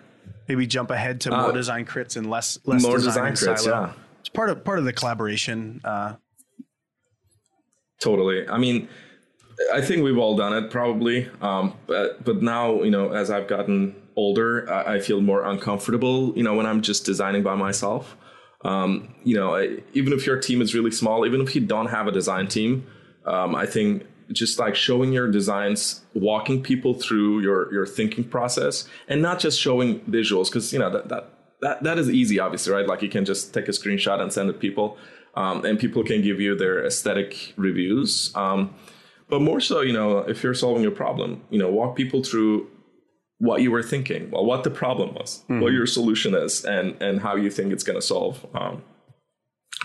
[0.48, 3.61] Maybe jump ahead to more uh, design crits and less less more design, design crits.
[3.61, 3.87] Silo.
[3.87, 5.81] Yeah, it's part of part of the collaboration.
[5.85, 6.14] Uh,
[8.01, 8.48] totally.
[8.48, 8.88] I mean,
[9.74, 13.46] I think we've all done it probably, um, but but now you know, as I've
[13.46, 16.33] gotten older, I, I feel more uncomfortable.
[16.35, 18.16] You know, when I'm just designing by myself.
[18.64, 21.87] Um, you know, I, even if your team is really small, even if you don't
[21.87, 22.85] have a design team,
[23.24, 28.88] um, I think just like showing your designs, walking people through your your thinking process,
[29.09, 32.73] and not just showing visuals because you know that that that that is easy, obviously,
[32.73, 32.87] right?
[32.87, 34.97] Like you can just take a screenshot and send it to people,
[35.35, 38.33] um, and people can give you their aesthetic reviews.
[38.35, 38.75] Um,
[39.29, 42.69] but more so, you know, if you're solving a problem, you know, walk people through
[43.38, 45.61] what you were thinking, well, what the problem was, mm-hmm.
[45.61, 48.83] what your solution is, and and how you think it's going to solve um,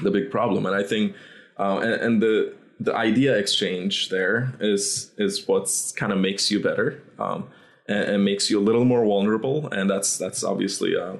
[0.02, 0.66] the big problem.
[0.66, 1.16] And I think,
[1.58, 6.60] uh, and, and the the idea exchange there is is what's kind of makes you
[6.62, 7.48] better um,
[7.88, 11.16] and, and, makes you a little more vulnerable and that's that's obviously uh,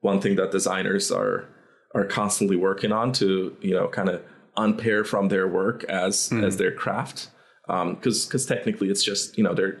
[0.00, 1.48] one thing that designers are
[1.94, 4.22] are constantly working on to you know kind of
[4.56, 6.44] unpair from their work as mm.
[6.44, 7.30] as their craft
[7.66, 9.80] because um, because technically it's just you know they're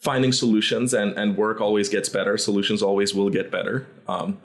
[0.00, 4.38] finding solutions and and work always gets better solutions always will get better um,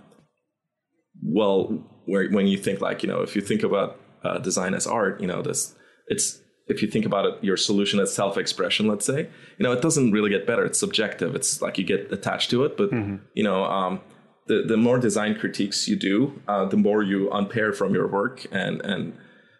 [1.21, 4.87] well where, when you think like you know if you think about uh, design as
[4.87, 5.75] art you know this
[6.07, 9.81] it's if you think about it, your solution as self-expression, let's say, you know, it
[9.81, 10.63] doesn't really get better.
[10.65, 11.35] It's subjective.
[11.35, 13.17] It's like you get attached to it, but mm-hmm.
[13.33, 14.01] you know, um,
[14.47, 18.45] the the more design critiques you do, uh, the more you unpair from your work
[18.51, 19.13] and and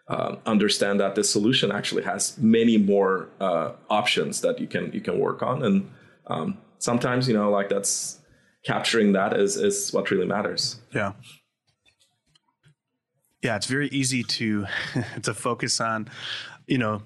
[0.07, 5.01] uh, understand that the solution actually has many more uh, options that you can you
[5.01, 5.89] can work on, and
[6.27, 8.19] um, sometimes you know, like that's
[8.65, 10.79] capturing that is is what really matters.
[10.93, 11.13] Yeah.
[13.43, 14.65] Yeah, it's very easy to
[15.23, 16.09] to focus on,
[16.65, 17.03] you know,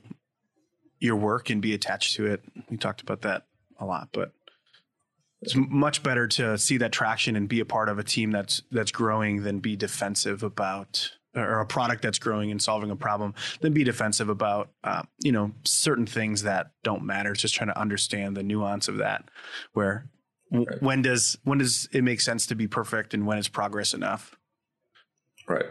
[1.00, 2.44] your work and be attached to it.
[2.70, 3.46] We talked about that
[3.80, 4.32] a lot, but
[5.42, 8.62] it's much better to see that traction and be a part of a team that's
[8.72, 13.36] that's growing than be defensive about or a product that's growing and solving a problem
[13.62, 17.32] than be defensive about uh, you know certain things that don't matter.
[17.32, 19.30] It's just trying to understand the nuance of that.
[19.74, 20.08] Where
[20.52, 20.82] right.
[20.82, 24.36] when does when does it make sense to be perfect and when is progress enough?
[25.48, 25.68] Right.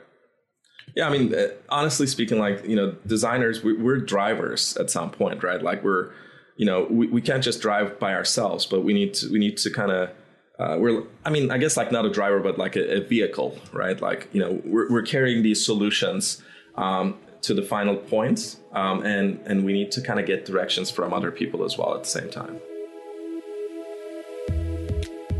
[0.96, 5.10] Yeah, I mean, uh, honestly speaking, like you know, designers, we, are drivers at some
[5.10, 5.62] point, right?
[5.62, 6.10] Like we're,
[6.56, 9.58] you know, we, we can't just drive by ourselves, but we need to we need
[9.58, 10.10] to kind of
[10.58, 13.58] uh, we're I mean, I guess like not a driver, but like a, a vehicle,
[13.74, 14.00] right?
[14.00, 16.42] Like you know, we're we're carrying these solutions
[16.76, 20.90] um, to the final point, um, and and we need to kind of get directions
[20.90, 22.58] from other people as well at the same time.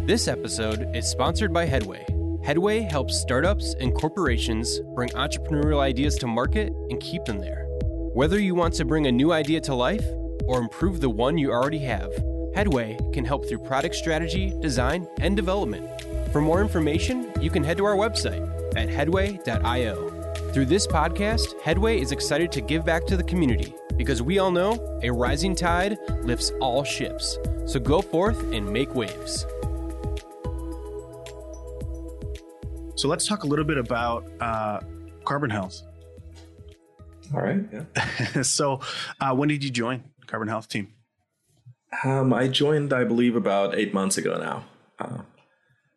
[0.07, 2.16] This episode is sponsored by Headway.
[2.47, 7.67] Headway helps startups and corporations bring entrepreneurial ideas to market and keep them there.
[8.15, 10.07] Whether you want to bring a new idea to life
[10.45, 12.13] or improve the one you already have,
[12.55, 15.91] Headway can help through product strategy, design, and development.
[16.31, 20.33] For more information, you can head to our website at headway.io.
[20.53, 24.53] Through this podcast, Headway is excited to give back to the community because we all
[24.53, 27.39] know a rising tide lifts all ships.
[27.67, 29.45] So go forth and make waves.
[32.97, 34.81] So let's talk a little bit about uh,
[35.25, 35.83] Carbon Health.
[37.35, 37.61] All right.
[37.73, 38.43] Yeah.
[38.43, 38.81] so,
[39.21, 40.93] uh, when did you join Carbon Health team?
[42.05, 44.65] Um, I joined, I believe, about eight months ago now.
[44.99, 45.23] Uh,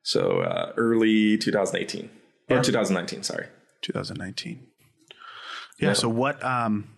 [0.04, 2.10] so uh, early 2018
[2.50, 2.62] or Yeah.
[2.62, 3.24] 2019.
[3.24, 3.48] Sorry.
[3.82, 4.68] 2019.
[5.80, 5.88] Yeah.
[5.88, 5.94] Yeah.
[5.94, 6.98] So what um,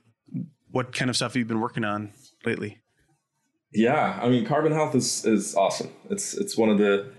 [0.72, 2.12] what kind of stuff have you been working on
[2.46, 2.80] lately?
[3.74, 5.90] Yeah, I mean, Carbon Health is is awesome.
[6.10, 7.12] It's it's one of the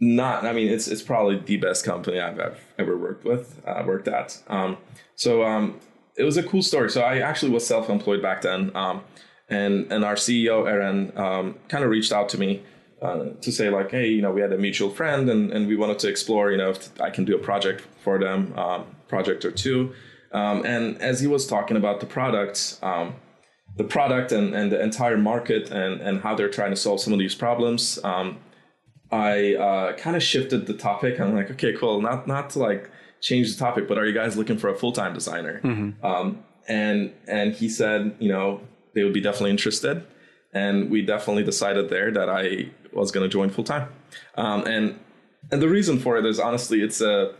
[0.00, 0.46] not.
[0.46, 3.60] I mean, it's it's probably the best company I've ever, worked with.
[3.66, 4.42] Uh, worked at.
[4.48, 4.78] Um,
[5.14, 5.78] so um,
[6.16, 6.90] it was a cool story.
[6.90, 9.02] So I actually was self employed back then, um,
[9.48, 12.62] and and our CEO Eren um, kind of reached out to me.
[13.02, 15.74] Uh, to say like, hey, you know, we had a mutual friend, and, and we
[15.74, 19.42] wanted to explore, you know, if I can do a project for them, um, project
[19.46, 19.94] or two.
[20.32, 25.16] Um, and as he was talking about the product, the product and, and the entire
[25.16, 27.98] market and, and how they're trying to solve some of these problems,
[29.12, 31.20] I uh, kind of shifted the topic.
[31.20, 32.00] I'm like, okay, cool.
[32.00, 32.90] Not not to like
[33.20, 35.60] change the topic, but are you guys looking for a full time designer?
[36.04, 38.60] Um, and and he said, you know,
[38.94, 40.06] they would be definitely interested.
[40.52, 43.88] And we definitely decided there that I was going to join full time.
[44.36, 44.98] Um, and
[45.50, 47.34] and the reason for it is honestly, it's a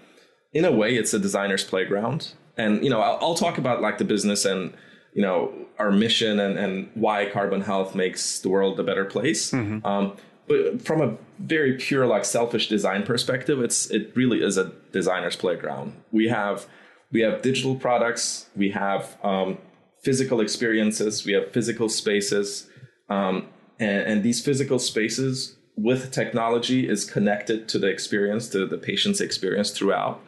[0.53, 2.33] in a way, it's a designer's playground.
[2.57, 4.75] And you know, I'll, I'll talk about like the business and
[5.14, 9.53] you know our mission and and why carbon health makes the world a better place.
[9.85, 10.16] Um,
[10.51, 15.37] but from a very pure like selfish design perspective, it's it really is a designer's
[15.37, 15.95] playground.
[16.11, 16.67] We have
[17.13, 19.59] we have digital products, we have um,
[20.03, 22.69] physical experiences, we have physical spaces,
[23.09, 23.47] um,
[23.79, 29.21] and, and these physical spaces with technology is connected to the experience, to the patient's
[29.21, 30.21] experience throughout.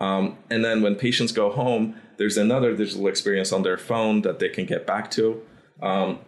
[0.00, 4.40] Um, and then when patients go home, there's another digital experience on their phone that
[4.40, 5.40] they can get back to.
[5.80, 6.18] Um,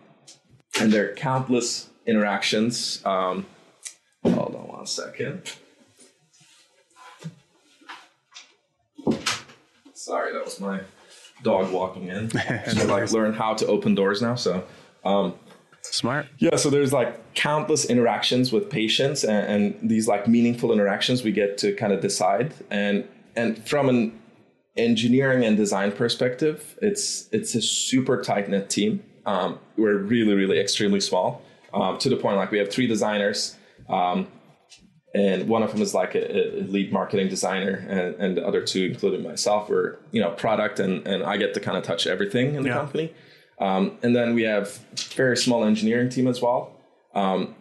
[0.81, 3.03] and there are countless interactions.
[3.05, 3.47] Um,
[4.25, 5.53] hold on one second.
[9.95, 10.81] Sorry, that was my
[11.43, 12.31] dog walking in.
[12.67, 14.35] so like learn how to open doors now.
[14.35, 14.65] So
[15.05, 15.35] um,
[15.83, 16.27] Smart.
[16.39, 19.47] yeah, so there's like countless interactions with patients and,
[19.81, 22.55] and these like meaningful interactions we get to kind of decide.
[22.71, 24.21] And and from an
[24.77, 29.03] engineering and design perspective, it's it's a super tight knit team.
[29.27, 31.43] Um, we're really, really extremely small.
[31.75, 33.57] Um, to the point like we have three designers.
[33.89, 34.29] Um,
[35.15, 38.63] and one of them is like a, a lead marketing designer and, and the other
[38.63, 42.07] two including myself were you know product and, and i get to kind of touch
[42.07, 42.75] everything in the Yeah.
[42.77, 43.13] company
[43.59, 44.75] um, and then we have
[45.15, 46.73] very small engineering team as well
[47.15, 47.55] um,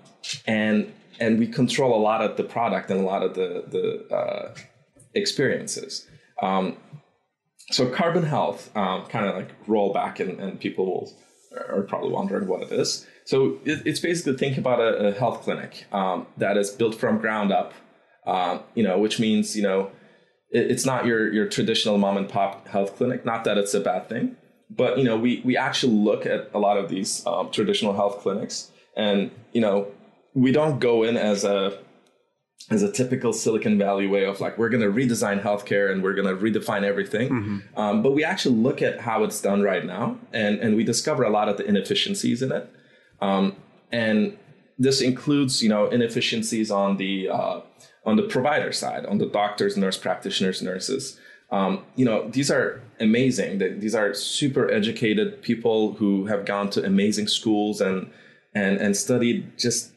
[0.47, 4.15] and and we control a lot of the product and a lot of the the
[4.15, 4.55] uh,
[5.13, 6.07] experiences
[6.41, 6.77] um,
[7.69, 11.13] so carbon health um, kind of like roll back and, and people will
[11.69, 15.43] are probably wondering what it is so it, it's basically think about a, a health
[15.43, 17.73] clinic um, that is built from ground up
[18.27, 19.89] um, you know which means you know
[20.51, 23.79] it, it's not your your traditional mom and pop health clinic not that it's a
[23.79, 24.35] bad thing
[24.69, 28.19] but you know we we actually look at a lot of these um, traditional health
[28.19, 29.87] clinics and you know
[30.33, 31.77] we don't go in as a
[32.69, 36.13] as a typical Silicon Valley way of like we're going to redesign healthcare and we're
[36.13, 37.29] going to redefine everything.
[37.75, 41.23] Um, but we actually look at how it's done right now, and and we discover
[41.23, 42.69] a lot of the inefficiencies in it.
[43.21, 43.55] Um,
[43.91, 44.37] and
[44.77, 47.61] this includes you know inefficiencies on the uh,
[48.05, 51.19] on the provider side, on the doctors, nurse practitioners, nurses.
[51.51, 53.59] Um, you know these are amazing.
[53.79, 58.09] These are super educated people who have gone to amazing schools and
[58.55, 59.91] and and studied just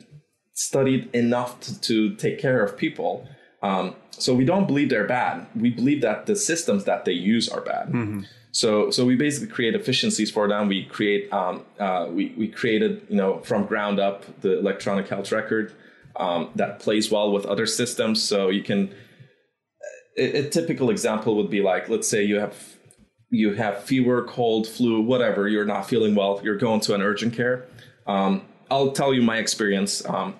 [0.54, 3.26] studied enough to, to take care of people.
[3.62, 5.46] Um, so we don't believe they're bad.
[5.56, 7.88] We believe that the systems that they use are bad.
[8.54, 10.68] So so we basically create efficiencies for them.
[10.68, 15.32] We create um, uh, we we created you know from ground up the electronic health
[15.32, 15.72] record
[16.14, 18.22] um, that plays well with other systems.
[18.22, 18.94] So you can
[20.16, 22.54] a, a typical example would be like let's say you have
[23.28, 25.48] you have fever, cold, flu, whatever.
[25.48, 26.40] You're not feeling well.
[26.44, 27.66] You're going to an urgent care.
[28.06, 30.06] Um, I'll tell you my experience.
[30.08, 30.36] Um,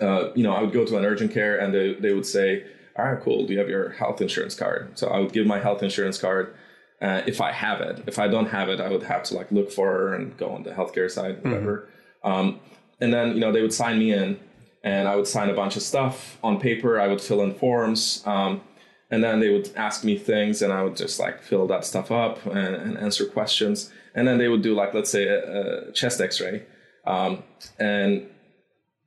[0.00, 2.64] uh, you know, I would go to an urgent care and they, they would say,
[2.96, 3.46] all right, cool.
[3.46, 4.98] Do you have your health insurance card?
[4.98, 6.54] So I would give my health insurance card
[7.00, 8.02] uh, if I have it.
[8.06, 10.50] If I don't have it, I would have to like look for her and go
[10.50, 11.88] on the healthcare side, whatever.
[12.24, 12.60] Um,
[13.00, 14.38] and then, you know, they would sign me in
[14.82, 17.00] and I would sign a bunch of stuff on paper.
[17.00, 18.62] I would fill in forms, um,
[19.10, 22.10] and then they would ask me things, and I would just like fill that stuff
[22.10, 23.90] up and, and answer questions.
[24.14, 26.64] And then they would do like let's say a, a chest X-ray,
[27.06, 27.42] um,
[27.78, 28.28] and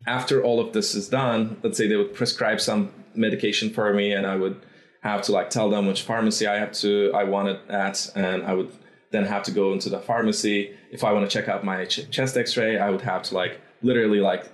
[0.07, 4.11] after all of this is done, let's say they would prescribe some medication for me,
[4.11, 4.59] and I would
[5.01, 8.43] have to like tell them which pharmacy I have to I want it at, and
[8.43, 8.71] I would
[9.11, 10.75] then have to go into the pharmacy.
[10.91, 13.59] If I want to check out my ch- chest X-ray, I would have to like
[13.81, 14.49] literally like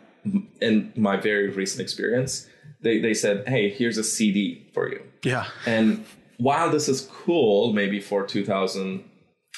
[0.61, 2.47] in my very recent experience,
[2.81, 5.01] they they said, hey, here's a CD for you.
[5.23, 5.47] Yeah.
[5.65, 6.05] And
[6.37, 9.03] while this is cool, maybe for 2000,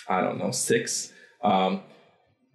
[0.07, 1.11] I don't know, six.
[1.43, 1.81] Um,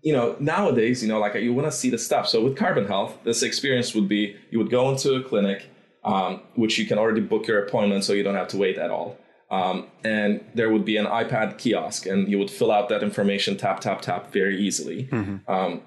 [0.02, 2.28] you know, nowadays, you know, like you want to see the stuff.
[2.28, 5.70] So with Carbon Health, this experience would be you would go into a clinic,
[6.04, 8.90] um, which you can already book your appointment, so you don't have to wait at
[8.90, 9.18] all.
[9.50, 13.56] Um, and there would be an iPad kiosk, and you would fill out that information,
[13.56, 15.04] tap, tap, tap, very easily.
[15.04, 15.50] Mm-hmm.
[15.50, 15.82] Um,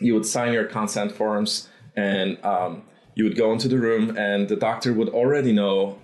[0.00, 2.82] you would sign your consent forms, and um,
[3.14, 5.98] you would go into the room, and the doctor would already know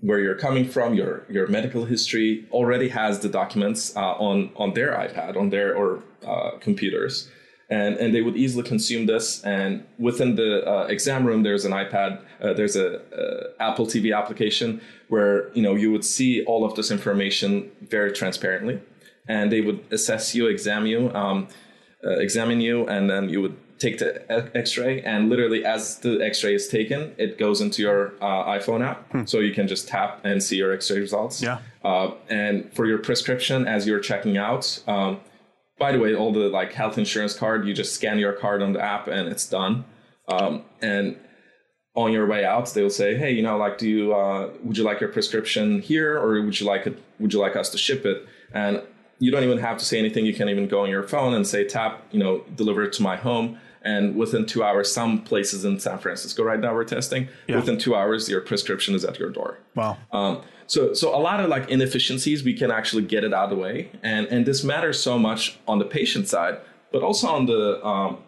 [0.00, 4.74] where you're coming from, your your medical history already has the documents uh, on on
[4.74, 7.30] their iPad, on their or uh, computers,
[7.68, 9.42] and and they would easily consume this.
[9.42, 14.16] And within the uh, exam room, there's an iPad, uh, there's a, a, Apple TV
[14.16, 18.80] application where you know you would see all of this information very transparently,
[19.28, 21.48] and they would assess you, examine you, um,
[22.04, 25.02] uh, examine you, and then you would take the x-ray.
[25.02, 29.10] And literally as the x-ray is taken it goes into your uh, iphone app.
[29.10, 29.24] Hmm.
[29.26, 31.42] so you can just tap and see your x-ray results.
[31.42, 31.58] Yeah.
[31.84, 35.20] Uh, and for your prescription as you're checking out um,
[35.78, 38.72] by the way all the like health insurance card you just scan your card on
[38.72, 39.84] the app and it's done
[40.28, 41.16] um, and
[41.94, 44.84] on your way out they'll say hey you know like do you uh, would you
[44.84, 48.04] like your prescription here or would you like it would you like us to ship
[48.04, 48.82] it and
[49.18, 51.46] you don't even have to say anything you can even go on your phone and
[51.46, 55.64] say tap you know deliver it to my home and within two hours, some places
[55.64, 57.28] in San Francisco right now we're testing.
[57.46, 57.56] Yeah.
[57.56, 59.60] Within two hours, your prescription is at your door.
[59.76, 59.96] Wow.
[60.10, 63.50] Um, so so a lot of like inefficiencies, we can actually get it out of
[63.50, 66.58] the way, and and this matters so much on the patient side,
[66.92, 68.18] but also on the um,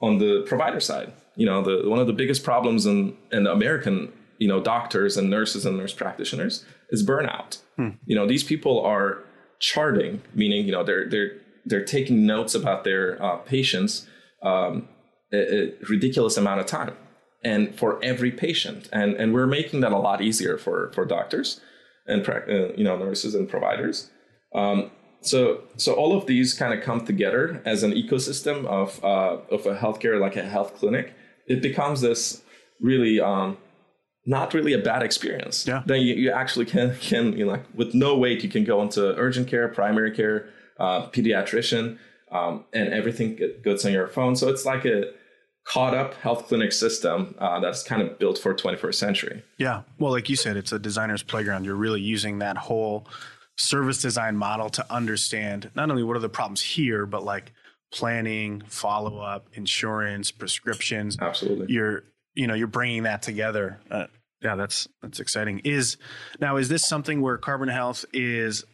[0.00, 1.12] on the provider side.
[1.36, 5.30] You know, the one of the biggest problems in in American you know doctors and
[5.30, 7.58] nurses and nurse practitioners is burnout.
[7.76, 7.90] Hmm.
[8.06, 9.18] You know, these people are
[9.58, 11.32] charting, meaning you know they're they're
[11.66, 14.06] they're taking notes about their uh, patients.
[14.42, 14.88] Um,
[15.32, 16.94] a, a ridiculous amount of time
[17.42, 21.60] and for every patient and and we're making that a lot easier for for doctors
[22.06, 24.10] and uh, you know nurses and providers.
[24.54, 24.90] Um,
[25.20, 29.66] so so all of these kind of come together as an ecosystem of uh, of
[29.66, 31.14] a healthcare like a health clinic.
[31.46, 32.42] It becomes this
[32.80, 33.58] really um,
[34.26, 35.66] not really a bad experience.
[35.66, 35.82] Yeah.
[35.86, 38.82] Then you, you actually can can you know like with no wait you can go
[38.82, 40.48] into urgent care primary care
[40.78, 41.98] uh, pediatrician
[42.30, 44.36] um, and everything goes on your phone.
[44.36, 45.12] So it's like a
[45.64, 49.42] caught up health clinic system uh, that's kind of built for 21st century.
[49.58, 49.82] Yeah.
[49.98, 51.64] Well, like you said, it's a designer's playground.
[51.64, 53.06] You're really using that whole
[53.56, 57.52] service design model to understand not only what are the problems here, but like
[57.92, 61.16] planning, follow up, insurance, prescriptions.
[61.20, 61.66] Absolutely.
[61.72, 62.04] You're,
[62.34, 63.80] you know, you're bringing that together.
[63.90, 64.06] Uh,
[64.42, 65.60] yeah, that's that's exciting.
[65.60, 65.96] Is
[66.40, 68.64] now is this something where Carbon Health is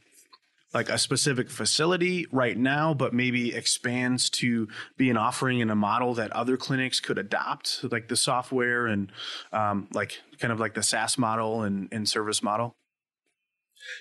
[0.72, 5.74] like a specific facility right now, but maybe expands to be an offering in a
[5.74, 9.10] model that other clinics could adopt, like the software and
[9.52, 12.72] um, like kind of like the SaaS model and, and service model?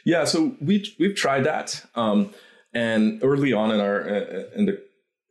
[0.05, 2.33] Yeah, so we we've tried that, um,
[2.73, 4.81] and early on in our uh, in the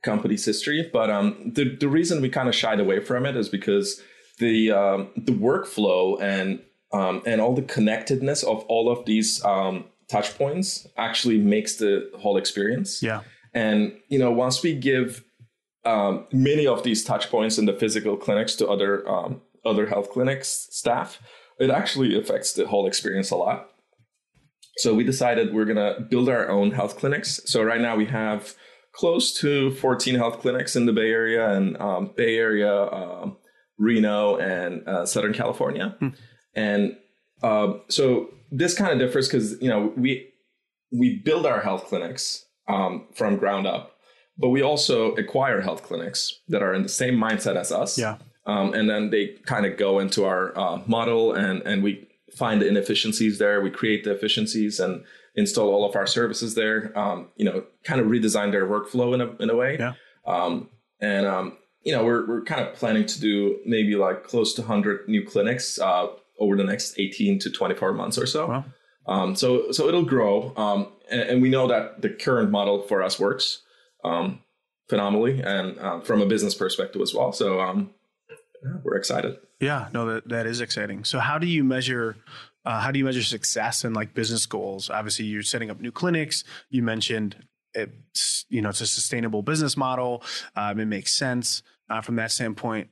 [0.02, 3.48] company's history, but um, the the reason we kind of shied away from it is
[3.48, 4.00] because
[4.38, 6.60] the um, the workflow and
[6.92, 12.10] um, and all the connectedness of all of these um, touch points actually makes the
[12.18, 13.02] whole experience.
[13.02, 13.22] Yeah.
[13.54, 15.24] And you know, once we give
[15.84, 20.10] um, many of these touch points in the physical clinics to other um, other health
[20.10, 21.20] clinics staff,
[21.58, 23.68] it actually affects the whole experience a lot.
[24.78, 27.40] So we decided we're gonna build our own health clinics.
[27.46, 28.54] So right now we have
[28.92, 33.36] close to 14 health clinics in the Bay Area and um, Bay Area, um,
[33.76, 35.96] Reno, and uh, Southern California.
[36.00, 36.08] Hmm.
[36.54, 36.96] And
[37.42, 40.28] uh, so this kind of differs because you know we
[40.90, 43.96] we build our health clinics um, from ground up,
[44.36, 47.98] but we also acquire health clinics that are in the same mindset as us.
[47.98, 48.18] Yeah.
[48.46, 52.60] Um, and then they kind of go into our uh, model and and we find
[52.60, 53.60] the inefficiencies there.
[53.60, 56.96] We create the efficiencies and install all of our services there.
[56.98, 59.76] Um, you know, kind of redesign their workflow in a in a way.
[59.78, 59.94] Yeah.
[60.26, 60.68] Um,
[61.00, 64.62] and um, you know, we're we're kind of planning to do maybe like close to
[64.62, 65.78] hundred new clinics.
[65.78, 68.46] Uh, over the next 18 to 24 months or so.
[68.46, 68.64] Wow.
[69.06, 73.02] Um, so so it'll grow, um, and, and, we know that the current model for
[73.02, 73.62] us works
[74.04, 74.40] um,
[74.90, 77.32] phenomenally, and uh, from a business perspective as well.
[77.32, 77.94] So um,
[78.84, 79.38] we're excited.
[79.60, 81.04] Yeah, no, that, that is exciting.
[81.04, 82.16] So how do you measure
[82.64, 84.90] uh, how do you measure success and like business goals?
[84.90, 86.44] Obviously, you're setting up new clinics.
[86.68, 87.36] You mentioned
[87.72, 90.22] it's you know it's a sustainable business model.
[90.54, 92.88] Um, it makes sense uh, from that standpoint.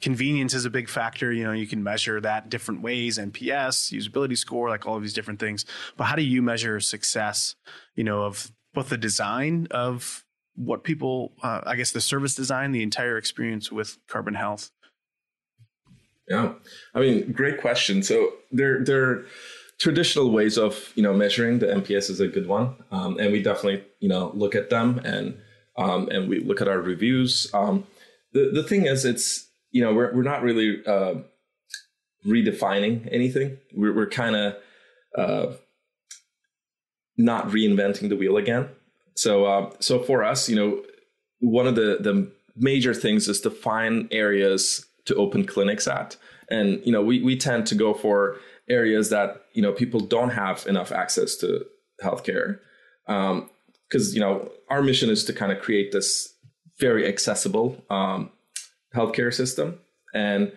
[0.00, 1.32] Convenience is a big factor.
[1.32, 5.14] You know, you can measure that different ways: NPS, usability score, like all of these
[5.14, 5.64] different things.
[5.96, 7.54] But how do you measure success?
[7.94, 10.24] You know, of both the design of
[10.56, 14.70] what people, uh, I guess, the service design, the entire experience with Carbon Health.
[16.28, 16.54] Yeah,
[16.94, 18.02] I mean, great question.
[18.02, 19.24] So there, there
[19.78, 23.42] traditional ways of you know measuring the NPS is a good one, um, and we
[23.42, 25.36] definitely you know look at them and
[25.76, 27.50] um, and we look at our reviews.
[27.52, 27.86] Um,
[28.32, 31.16] the the thing is, it's you know we're we're not really uh,
[32.24, 33.58] redefining anything.
[33.74, 34.56] We're we're kind of
[35.18, 35.52] uh,
[37.18, 38.68] not reinventing the wheel again.
[39.16, 40.82] So uh, so for us, you know,
[41.40, 46.16] one of the the major things is to find areas to open clinics at.
[46.48, 48.36] And you know, we we tend to go for
[48.68, 51.66] areas that you know people don't have enough access to
[52.00, 52.60] healthcare,
[53.06, 56.32] because um, you know our mission is to kind of create this
[56.78, 58.30] very accessible um,
[58.94, 59.78] healthcare system,
[60.14, 60.52] and,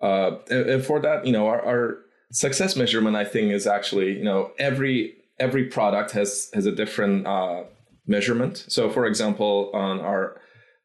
[0.00, 1.98] uh, and for that, you know, our, our
[2.32, 7.26] success measurement, I think, is actually you know every every product has has a different
[7.26, 7.64] uh,
[8.06, 8.64] measurement.
[8.68, 10.40] So, for example, on our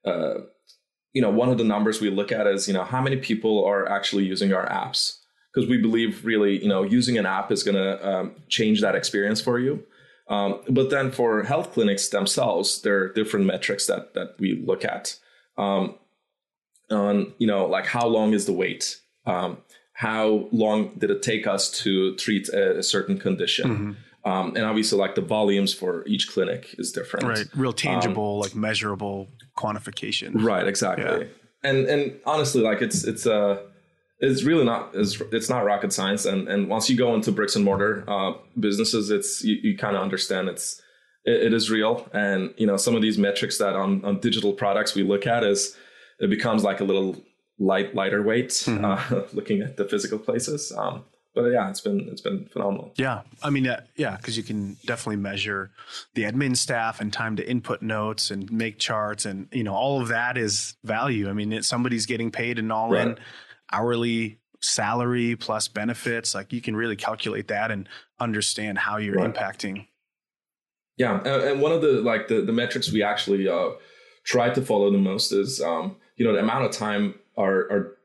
[0.06, 0.42] uh,
[1.14, 3.66] you know, one of the numbers we look at is, you know, how many people
[3.66, 5.18] are actually using our apps?
[5.54, 8.96] Because we believe really, you know, using an app is going to um, change that
[8.96, 9.84] experience for you.
[10.30, 14.86] Um, but then for health clinics themselves, there are different metrics that that we look
[14.86, 15.18] at.
[15.58, 15.96] Um,
[16.92, 19.00] on you know, like how long is the wait?
[19.26, 19.58] Um,
[19.94, 23.70] how long did it take us to treat a, a certain condition?
[23.70, 23.92] Mm-hmm.
[24.24, 27.26] Um, and obviously, like the volumes for each clinic is different.
[27.26, 29.28] Right, real tangible, um, like measurable
[29.58, 30.44] quantification.
[30.44, 31.28] Right, exactly.
[31.28, 31.70] Yeah.
[31.70, 33.62] And and honestly, like it's it's uh
[34.20, 36.26] it's really not it's, it's not rocket science.
[36.26, 39.96] And and once you go into bricks and mortar uh, businesses, it's you, you kind
[39.96, 40.82] of understand it's
[41.26, 42.08] it, it is real.
[42.14, 45.44] And you know some of these metrics that on on digital products we look at
[45.44, 45.76] is
[46.22, 47.18] it becomes like a little
[47.60, 48.86] light lighter weight mm-hmm.
[48.86, 50.72] uh, looking at the physical places.
[50.72, 51.04] Um,
[51.34, 52.94] but yeah, it's been it's been phenomenal.
[52.98, 55.72] Yeah, I mean, uh, yeah, because you can definitely measure
[56.14, 60.02] the admin staff and time to input notes and make charts, and you know, all
[60.02, 61.30] of that is value.
[61.30, 63.18] I mean, it, somebody's getting paid an all-in
[63.72, 66.36] hourly salary plus benefits.
[66.36, 67.88] Like you can really calculate that and
[68.20, 69.34] understand how you're right.
[69.34, 69.88] impacting.
[70.98, 73.70] Yeah, and, and, one of the like the the metrics we actually uh,
[74.26, 77.98] try to follow the most is um, you know the amount of time our our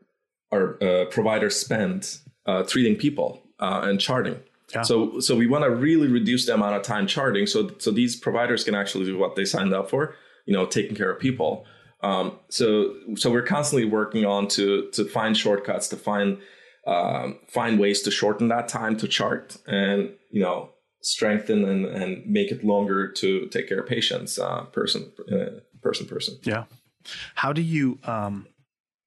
[0.52, 4.40] our uh, providers spend uh, treating people uh, and charting.
[4.74, 4.82] Yeah.
[4.82, 8.16] So, so we want to really reduce the amount of time charting, so so these
[8.16, 10.14] providers can actually do what they signed up for,
[10.46, 11.66] you know, taking care of people.
[12.02, 16.38] Um, so, so we're constantly working on to to find shortcuts, to find
[16.86, 20.70] um, find ways to shorten that time to chart, and you know,
[21.02, 26.06] strengthen and, and make it longer to take care of patients, uh, person, uh, person,
[26.06, 26.38] person.
[26.44, 26.64] Yeah.
[27.34, 28.46] How do you um,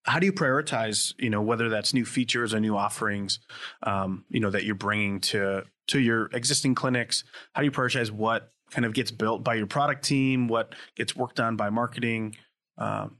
[0.09, 3.39] how do you prioritize you know whether that's new features or new offerings
[3.83, 7.23] um, you know that you're bringing to to your existing clinics
[7.53, 11.15] how do you prioritize what kind of gets built by your product team what gets
[11.15, 12.35] worked on by marketing
[12.77, 13.17] um,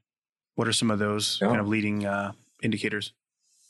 [0.56, 1.48] what are some of those yeah.
[1.48, 2.32] kind of leading uh,
[2.64, 3.14] indicators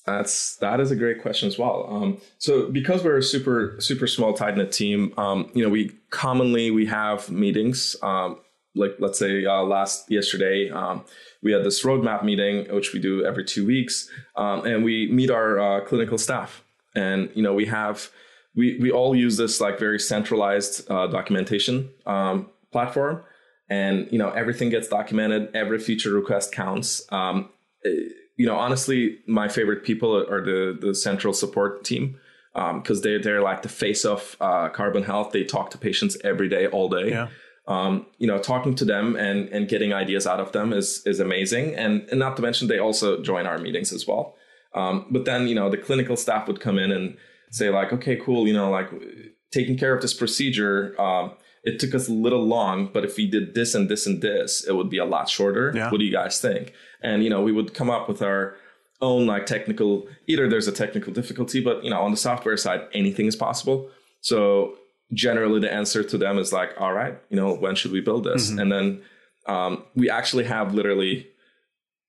[0.06, 1.86] that's that is a great question as well.
[1.88, 5.92] Um, so because we're a super super small tight knit team, um, you know, we
[6.10, 7.96] commonly we have meetings.
[8.02, 8.40] Um,
[8.76, 11.04] like let's say uh, last yesterday, um,
[11.42, 15.32] we had this roadmap meeting, which we do every two weeks, um, and we meet
[15.32, 16.64] our uh, clinical staff.
[16.96, 18.10] And you know, we have
[18.56, 23.24] we we all use this like very centralized uh, documentation um, platform,
[23.70, 25.50] and you know, everything gets documented.
[25.56, 27.02] Every feature request counts.
[27.12, 27.50] Um,
[27.84, 32.20] you know, honestly, my favorite people are the the central support team
[32.54, 35.32] because um, they they're like the face of uh, Carbon Health.
[35.32, 37.10] They talk to patients every day, all day.
[37.10, 37.30] Yeah
[37.70, 41.20] um, you know, talking to them and and getting ideas out of them is is
[41.20, 41.76] amazing.
[41.76, 44.36] And and not to mention they also join our meetings as well.
[44.74, 47.16] Um, but then you know the clinical staff would come in and
[47.52, 48.90] say like, okay, cool, you know, like
[49.52, 51.00] taking care of this procedure.
[51.00, 54.22] Um, it took us a little long, but if we did this and this and
[54.22, 55.72] this, it would be a lot shorter.
[55.76, 55.92] Yeah.
[55.92, 56.74] What do you guys think?
[57.02, 58.56] And you know, we would come up with our
[59.00, 60.08] own like technical.
[60.26, 63.92] Either there's a technical difficulty, but you know, on the software side, anything is possible.
[64.22, 64.76] So
[65.14, 68.24] generally the answer to them is like, all right, you know, when should we build
[68.24, 68.50] this?
[68.50, 68.60] Mm-hmm.
[68.60, 69.02] And then
[69.48, 71.28] um, we actually have literally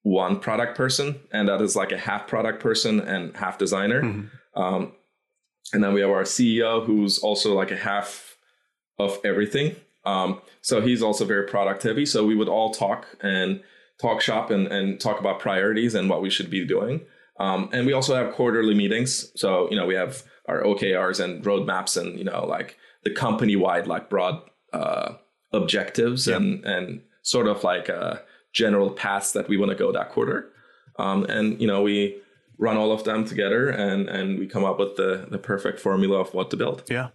[0.03, 4.01] one product person, and that is like a half product person and half designer.
[4.01, 4.61] Mm-hmm.
[4.61, 4.93] Um,
[5.73, 8.37] and then we have our CEO, who's also like a half
[8.99, 9.75] of everything.
[10.05, 12.05] Um, so he's also very product heavy.
[12.05, 13.61] So we would all talk and
[14.01, 17.01] talk shop and, and talk about priorities and what we should be doing.
[17.39, 19.31] Um, and we also have quarterly meetings.
[19.39, 23.55] So, you know, we have our OKRs and roadmaps and, you know, like the company
[23.55, 24.41] wide, like broad
[24.73, 25.13] uh,
[25.51, 26.35] objectives yeah.
[26.37, 28.17] and, and sort of like uh,
[28.53, 30.51] general paths that we want to go that quarter.
[30.99, 32.21] Um, and, you know, we
[32.57, 36.19] run all of them together and, and we come up with the, the perfect formula
[36.19, 36.83] of what to build.
[36.89, 37.09] Yeah.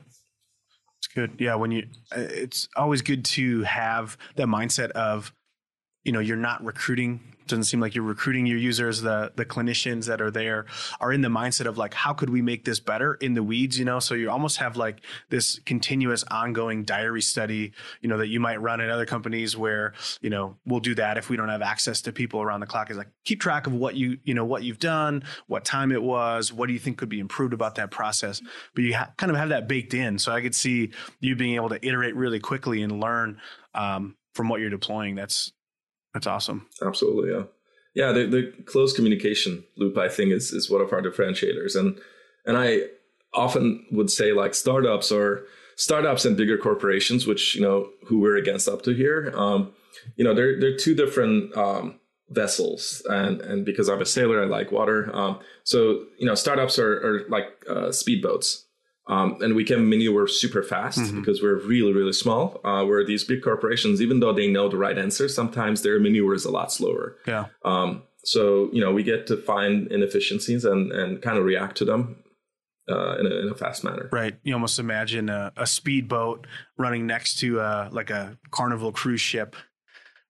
[0.98, 1.32] It's good.
[1.38, 1.54] Yeah.
[1.54, 5.32] When you, it's always good to have that mindset of,
[6.02, 9.02] you know, you're not recruiting doesn't seem like you're recruiting your users.
[9.02, 10.66] The the clinicians that are there
[11.00, 13.78] are in the mindset of like how could we make this better in the weeds
[13.78, 14.00] you know?
[14.00, 18.60] So you almost have like this continuous ongoing diary study you know that you might
[18.60, 22.02] run at other companies where you know we'll do that if we don't have access
[22.02, 22.90] to people around the clock.
[22.90, 26.02] Is like keep track of what you you know what you've done what time it
[26.02, 28.40] was what do you think could be improved about that process?
[28.74, 30.18] But you ha- kind of have that baked in.
[30.18, 30.90] So i could see
[31.20, 33.40] you being able to iterate really quickly and learn
[33.74, 35.14] um, from what you're deploying.
[35.14, 35.52] That's
[36.16, 36.66] that's awesome.
[36.82, 37.42] Absolutely, yeah,
[37.94, 38.12] yeah.
[38.12, 41.98] The, the close communication loop, I think, is is one of our differentiators, and
[42.46, 42.84] and I
[43.34, 45.44] often would say like startups or
[45.76, 49.30] startups and bigger corporations, which you know who we're against up to here.
[49.36, 49.74] Um,
[50.16, 52.00] you know, they're they're two different um,
[52.30, 55.14] vessels, and and because I'm a sailor, I like water.
[55.14, 58.62] Um, so you know, startups are, are like uh, speedboats.
[59.08, 61.20] Um, and we can maneuver super fast mm-hmm.
[61.20, 62.60] because we're really, really small.
[62.64, 66.34] Uh, where these big corporations, even though they know the right answer, sometimes their maneuver
[66.34, 67.16] is a lot slower.
[67.26, 67.46] Yeah.
[67.64, 71.84] Um, so you know, we get to find inefficiencies and and kind of react to
[71.84, 72.24] them
[72.90, 74.08] uh, in, a, in, a, fast manner.
[74.10, 74.36] Right.
[74.42, 76.46] You almost imagine a, a speedboat
[76.76, 79.54] running next to uh, like a carnival cruise ship.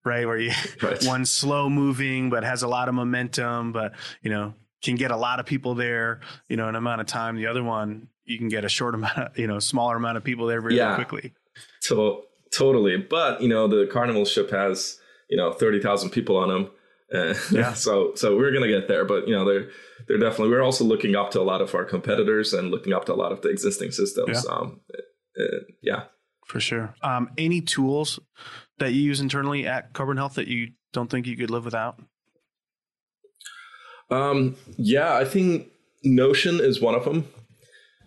[0.04, 0.52] Right, where you
[0.82, 1.02] right.
[1.04, 5.16] one slow moving but has a lot of momentum, but you know can get a
[5.16, 7.34] lot of people there, you know, in an amount of time.
[7.36, 10.24] The other one you can get a short amount of, you know, smaller amount of
[10.24, 11.32] people there very yeah, quickly.
[11.84, 12.22] To-
[12.52, 12.96] totally.
[12.96, 14.98] But, you know, the Carnival ship has,
[15.30, 16.70] you know, 30,000 people on them.
[17.14, 17.72] Uh, yeah.
[17.74, 19.68] so, so we're going to get there, but you know, they're,
[20.08, 23.04] they're definitely, we're also looking up to a lot of our competitors and looking up
[23.06, 24.44] to a lot of the existing systems.
[24.44, 24.54] Yeah.
[24.54, 24.80] Um,
[25.38, 26.04] uh, yeah.
[26.46, 26.94] For sure.
[27.02, 28.20] Um, any tools
[28.78, 32.00] that you use internally at Carbon Health that you don't think you could live without?
[34.10, 35.68] Um, yeah, I think
[36.04, 37.28] Notion is one of them.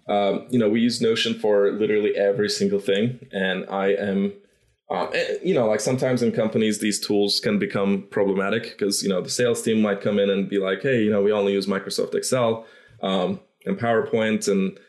[0.10, 4.34] Um, you know, we use Notion for literally every single thing, and I am,
[4.90, 9.10] um, and, you know, like sometimes in companies these tools can become problematic because you
[9.10, 11.54] know the sales team might come in and be like, hey, you know, we only
[11.54, 12.66] use Microsoft Excel
[13.04, 14.80] um, and PowerPoint, and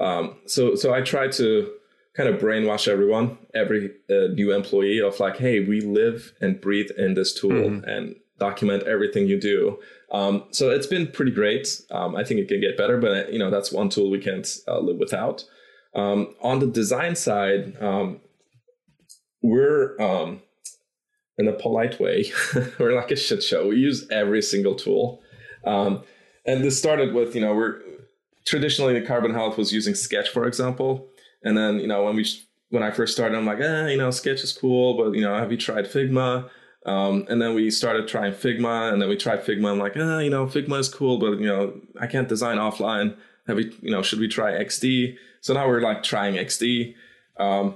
[0.00, 1.72] um, so so I try to
[2.16, 6.90] kind of brainwash everyone, every uh, new employee of like, hey, we live and breathe
[6.96, 7.88] in this tool mm-hmm.
[7.88, 9.78] and document everything you do.
[10.12, 11.80] Um, so it's been pretty great.
[11.90, 14.48] Um, I think it can get better, but you know that's one tool we can't
[14.66, 15.44] uh, live without.
[15.94, 18.20] Um, on the design side, um,
[19.42, 20.40] we're um,
[21.36, 22.30] in a polite way,
[22.78, 23.68] we're like a shit show.
[23.68, 25.20] We use every single tool,
[25.64, 26.02] um,
[26.46, 27.80] and this started with you know we're
[28.46, 31.08] traditionally the Carbon Health was using Sketch, for example,
[31.42, 32.24] and then you know when we
[32.70, 35.36] when I first started, I'm like, eh, you know, Sketch is cool, but you know,
[35.36, 36.48] have you tried Figma?
[36.88, 39.72] Um, and then we started trying Figma, and then we tried Figma.
[39.72, 43.14] I'm like, ah, you know, Figma is cool, but you know, I can't design offline.
[43.46, 45.16] Have we, you know, should we try XD?
[45.42, 46.94] So now we're like trying XD.
[47.38, 47.74] Um,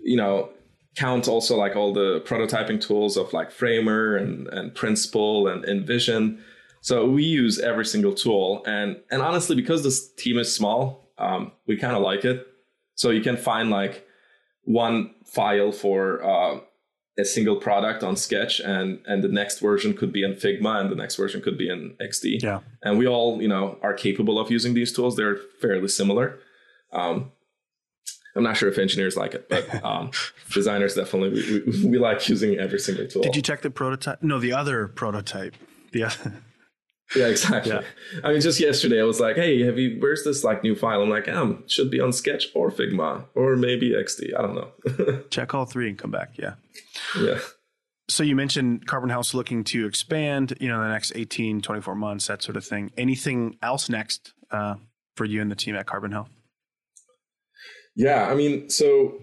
[0.00, 0.50] you know,
[0.94, 6.38] count also like all the prototyping tools of like Framer and and Principle and InVision.
[6.80, 11.50] So we use every single tool, and and honestly, because this team is small, um,
[11.66, 12.46] we kind of like it.
[12.94, 14.06] So you can find like
[14.62, 16.60] one file for uh,
[17.18, 20.90] a single product on Sketch, and and the next version could be in Figma, and
[20.90, 22.42] the next version could be in XD.
[22.42, 25.16] Yeah, and we all you know are capable of using these tools.
[25.16, 26.38] They're fairly similar.
[26.92, 27.32] Um,
[28.36, 30.12] I'm not sure if engineers like it, but um,
[30.52, 33.22] designers definitely we, we, we, like using every single tool.
[33.22, 34.22] Did you check the prototype?
[34.22, 35.54] No, the other prototype.
[35.92, 36.34] The other.
[37.16, 37.72] Yeah, exactly.
[37.72, 37.82] Yeah.
[38.22, 39.96] I mean, just yesterday I was like, "Hey, have you?
[39.98, 43.56] Where's this like new file?" I'm like, "Um, should be on Sketch or Figma or
[43.56, 44.38] maybe XD.
[44.38, 46.36] I don't know." Check all three and come back.
[46.36, 46.54] Yeah.
[47.18, 47.38] Yeah.
[48.10, 52.26] So you mentioned Carbon Health looking to expand, you know, the next 18, 24 months,
[52.26, 52.90] that sort of thing.
[52.96, 54.76] Anything else next uh,
[55.14, 56.30] for you and the team at Carbon Health?
[57.94, 59.20] Yeah, I mean, so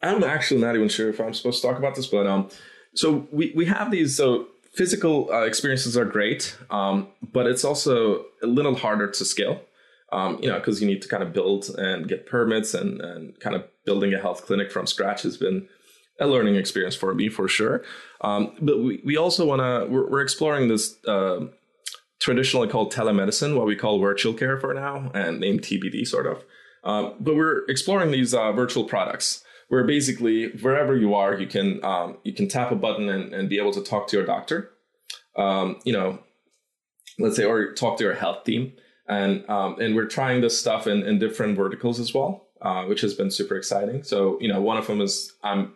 [0.00, 2.48] I'm actually not even sure if I'm supposed to talk about this, but um,
[2.94, 8.24] so we we have these so physical uh, experiences are great, um, but it's also
[8.42, 9.60] a little harder to scale.
[10.12, 13.38] Um, you know, because you need to kind of build and get permits, and and
[13.38, 15.68] kind of building a health clinic from scratch has been
[16.20, 17.82] a learning experience for me for sure.
[18.20, 21.46] Um, but we, we also want to, we're, we're, exploring this uh,
[22.20, 26.44] traditionally called telemedicine, what we call virtual care for now, and named TBD sort of.
[26.84, 31.82] Um, but we're exploring these uh, virtual products where basically wherever you are, you can
[31.84, 34.70] um, you can tap a button and, and be able to talk to your doctor.
[35.36, 36.18] Um, you know,
[37.20, 38.72] let's say, or talk to your health team,
[39.08, 43.00] and um, and we're trying this stuff in, in different verticals as well, uh, which
[43.00, 44.02] has been super exciting.
[44.02, 45.74] So you know, one of them is I'm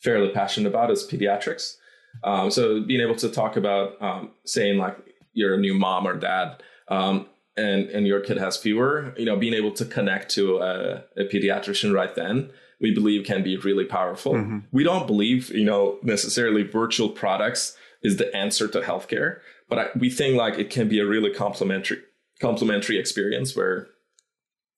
[0.00, 1.74] fairly passionate about is pediatrics.
[2.22, 4.96] Um, so being able to talk about um, saying like
[5.32, 9.54] you're a new mom or dad and and your kid has fever, you know, being
[9.54, 12.50] able to connect to a, a pediatrician right then,
[12.84, 14.34] we believe can be really powerful.
[14.34, 14.58] Mm-hmm.
[14.70, 19.38] We don't believe, you know, necessarily virtual products is the answer to healthcare,
[19.70, 22.00] but I, we think like it can be a really complementary
[22.42, 23.86] complementary experience where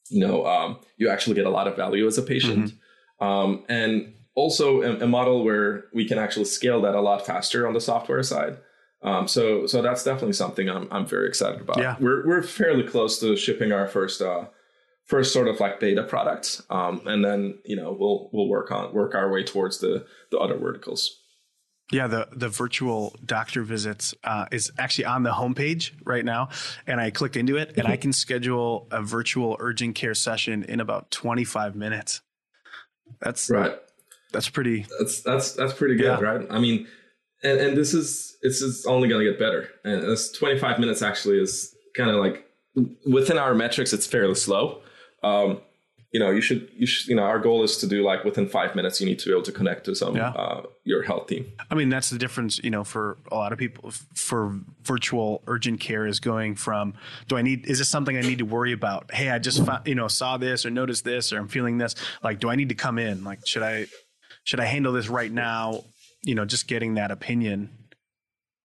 [0.08, 3.26] you know um, you actually get a lot of value as a patient, mm-hmm.
[3.26, 7.66] um, and also a, a, model where we can actually scale that a lot faster
[7.66, 8.56] on the software side.
[9.02, 11.78] Um, so so that's definitely something I'm I'm very excited about.
[11.78, 11.96] Yeah.
[11.98, 14.44] We're we're fairly close to shipping our first uh,
[15.06, 18.92] first sort of like data product, um, and then you know we'll we'll work on
[18.92, 21.22] work our way towards the the other verticals.
[21.92, 26.48] Yeah, the the virtual doctor visits uh, is actually on the homepage right now,
[26.86, 30.80] and I clicked into it, and I can schedule a virtual urgent care session in
[30.80, 32.22] about 25 minutes.
[33.20, 33.78] That's right.
[34.32, 34.86] That's pretty.
[34.98, 36.20] That's that's that's pretty good, yeah.
[36.20, 36.46] right?
[36.50, 36.88] I mean,
[37.44, 41.02] and and this is this is only going to get better, and this 25 minutes
[41.02, 42.46] actually is kind of like
[43.06, 44.82] within our metrics, it's fairly slow.
[45.22, 45.60] Um,
[46.12, 48.48] you know, you should, you should, you know, our goal is to do like within
[48.48, 50.30] five minutes, you need to be able to connect to some, yeah.
[50.30, 51.52] uh, your health team.
[51.70, 55.80] I mean, that's the difference, you know, for a lot of people for virtual urgent
[55.80, 56.94] care is going from,
[57.28, 59.12] do I need, is this something I need to worry about?
[59.12, 61.94] Hey, I just, found, you know, saw this or noticed this, or I'm feeling this,
[62.22, 63.24] like, do I need to come in?
[63.24, 63.86] Like, should I,
[64.44, 65.84] should I handle this right now?
[66.22, 67.70] You know, just getting that opinion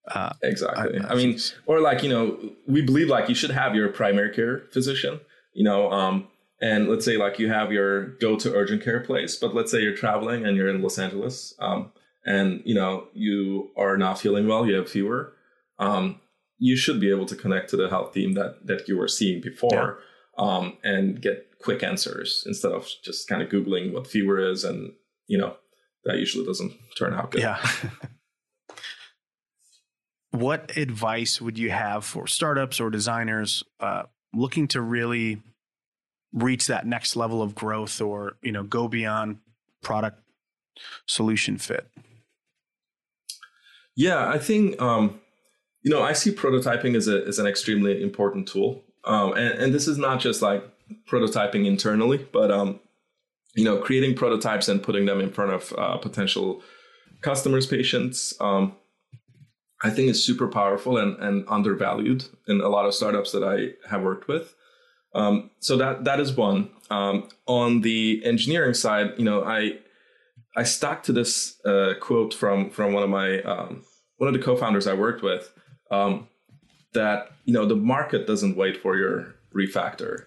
[0.08, 1.00] uh, exactly.
[1.00, 1.38] I, I, mean,
[1.68, 2.38] or like you know,
[2.68, 5.20] we believe like you should have your primary care physician.
[5.54, 6.28] You know, um,
[6.62, 9.82] and let's say like you have your go to urgent care place, but let's say
[9.82, 11.92] you're traveling and you're in Los Angeles, um,
[12.26, 15.34] and you know you are not feeling well, you have fever.
[15.80, 16.22] Um,
[16.60, 19.42] you should be able to connect to the health team that that you were seeing
[19.42, 20.00] before,
[20.38, 20.46] yeah.
[20.46, 24.94] um, and get quick answers instead of just kind of googling what fever is, and
[25.26, 25.56] you know
[26.06, 27.42] that usually doesn't turn out good.
[27.42, 27.66] Yeah.
[30.32, 34.04] what advice would you have for startups or designers uh,
[34.34, 35.42] looking to really
[36.34, 39.40] reach that next level of growth or you know go beyond
[39.82, 40.20] product
[41.06, 41.88] solution fit?
[43.96, 45.20] Yeah i think um,
[45.82, 48.84] you know i see prototyping as, a, as an extremely important tool.
[49.04, 50.64] Um, and, and, this is not just like
[51.10, 52.80] prototyping internally but um,
[53.56, 56.62] you know creating prototypes and putting them in front of uh, potential
[57.22, 58.76] customers patients um,
[59.84, 63.90] i think is super powerful and, and undervalued in a lot of startups that i
[63.90, 64.54] have worked with
[65.14, 66.70] um, so that that is one.
[66.90, 69.80] Um, on the engineering side, you know, I
[70.56, 73.84] I stuck to this uh, quote from from one of my um,
[74.18, 75.52] one of the co-founders I worked with
[75.90, 76.28] um,
[76.94, 80.26] that you know the market doesn't wait for your refactor.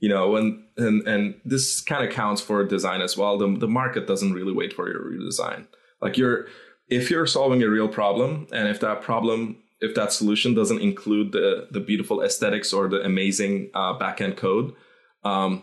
[0.00, 3.38] You know, when and and this kind of counts for design as well.
[3.38, 5.66] The the market doesn't really wait for your redesign.
[6.00, 6.46] Like you're
[6.88, 11.32] if you're solving a real problem and if that problem if that solution doesn't include
[11.32, 14.74] the the beautiful aesthetics or the amazing uh, backend code,
[15.22, 15.62] um,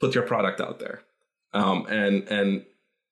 [0.00, 1.02] put your product out there
[1.54, 2.64] um, and and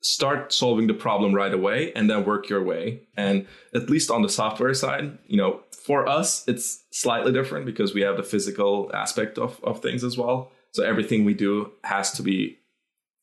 [0.02, 3.02] start solving the problem right away, and then work your way.
[3.16, 7.94] And at least on the software side, you know, for us, it's slightly different because
[7.94, 10.52] we have the physical aspect of of things as well.
[10.72, 12.58] So everything we do has to be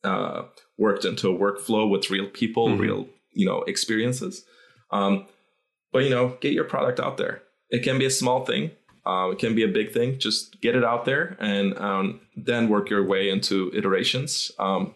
[0.03, 0.43] uh,
[0.77, 2.81] worked into a workflow with real people, mm-hmm.
[2.81, 4.45] real you know experiences.
[4.91, 5.27] Um,
[5.91, 7.43] but you know, get your product out there.
[7.69, 8.71] It can be a small thing.
[9.05, 10.19] Uh, it can be a big thing.
[10.19, 14.95] Just get it out there and um, then work your way into iterations, um,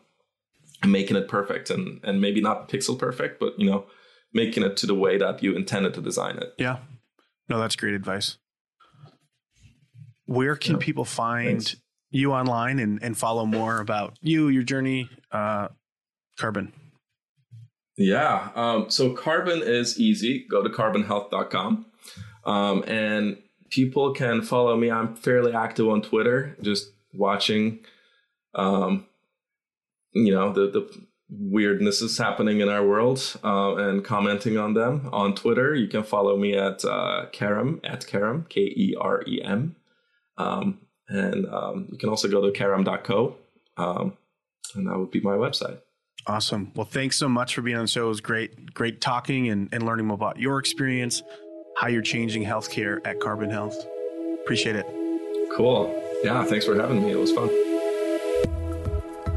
[0.86, 3.86] making it perfect and and maybe not pixel perfect, but you know,
[4.34, 6.54] making it to the way that you intended to design it.
[6.58, 6.80] Yeah.
[7.48, 8.38] No, that's great advice.
[10.26, 10.80] Where can yeah.
[10.82, 11.76] people find Thanks.
[12.10, 15.68] you online and, and follow more about you, your journey, uh,
[16.38, 16.72] Carbon?
[17.98, 18.50] Yeah.
[18.56, 20.46] Um, so carbon is easy.
[20.50, 21.86] Go to carbonhealth.com.
[22.46, 23.38] Um, and
[23.70, 24.90] people can follow me.
[24.90, 27.80] I'm fairly active on Twitter, just watching,
[28.56, 29.06] um,
[30.14, 35.10] you know, the, the weirdness is happening in our world uh, and commenting on them
[35.14, 35.74] on Twitter.
[35.76, 39.76] You can follow me at uh, Kerem, at Kerem, K E R E M.
[40.38, 43.36] Um, and um, you can also go to kerem.co.
[43.78, 44.18] Um,
[44.76, 45.80] and that would be my website.
[46.28, 46.72] Awesome.
[46.76, 48.06] Well, thanks so much for being on the show.
[48.06, 51.24] It was great, great talking and, and learning more about your experience,
[51.78, 53.76] how you're changing healthcare at Carbon Health.
[54.44, 54.86] Appreciate it.
[55.56, 55.94] Cool.
[56.24, 57.12] Yeah, thanks for having me.
[57.12, 57.50] It was fun.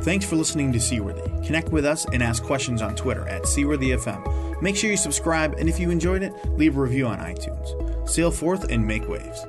[0.03, 1.23] Thanks for listening to Seaworthy.
[1.47, 4.61] Connect with us and ask questions on Twitter at SeaworthyFM.
[4.61, 8.09] Make sure you subscribe, and if you enjoyed it, leave a review on iTunes.
[8.09, 9.47] Sail forth and make waves.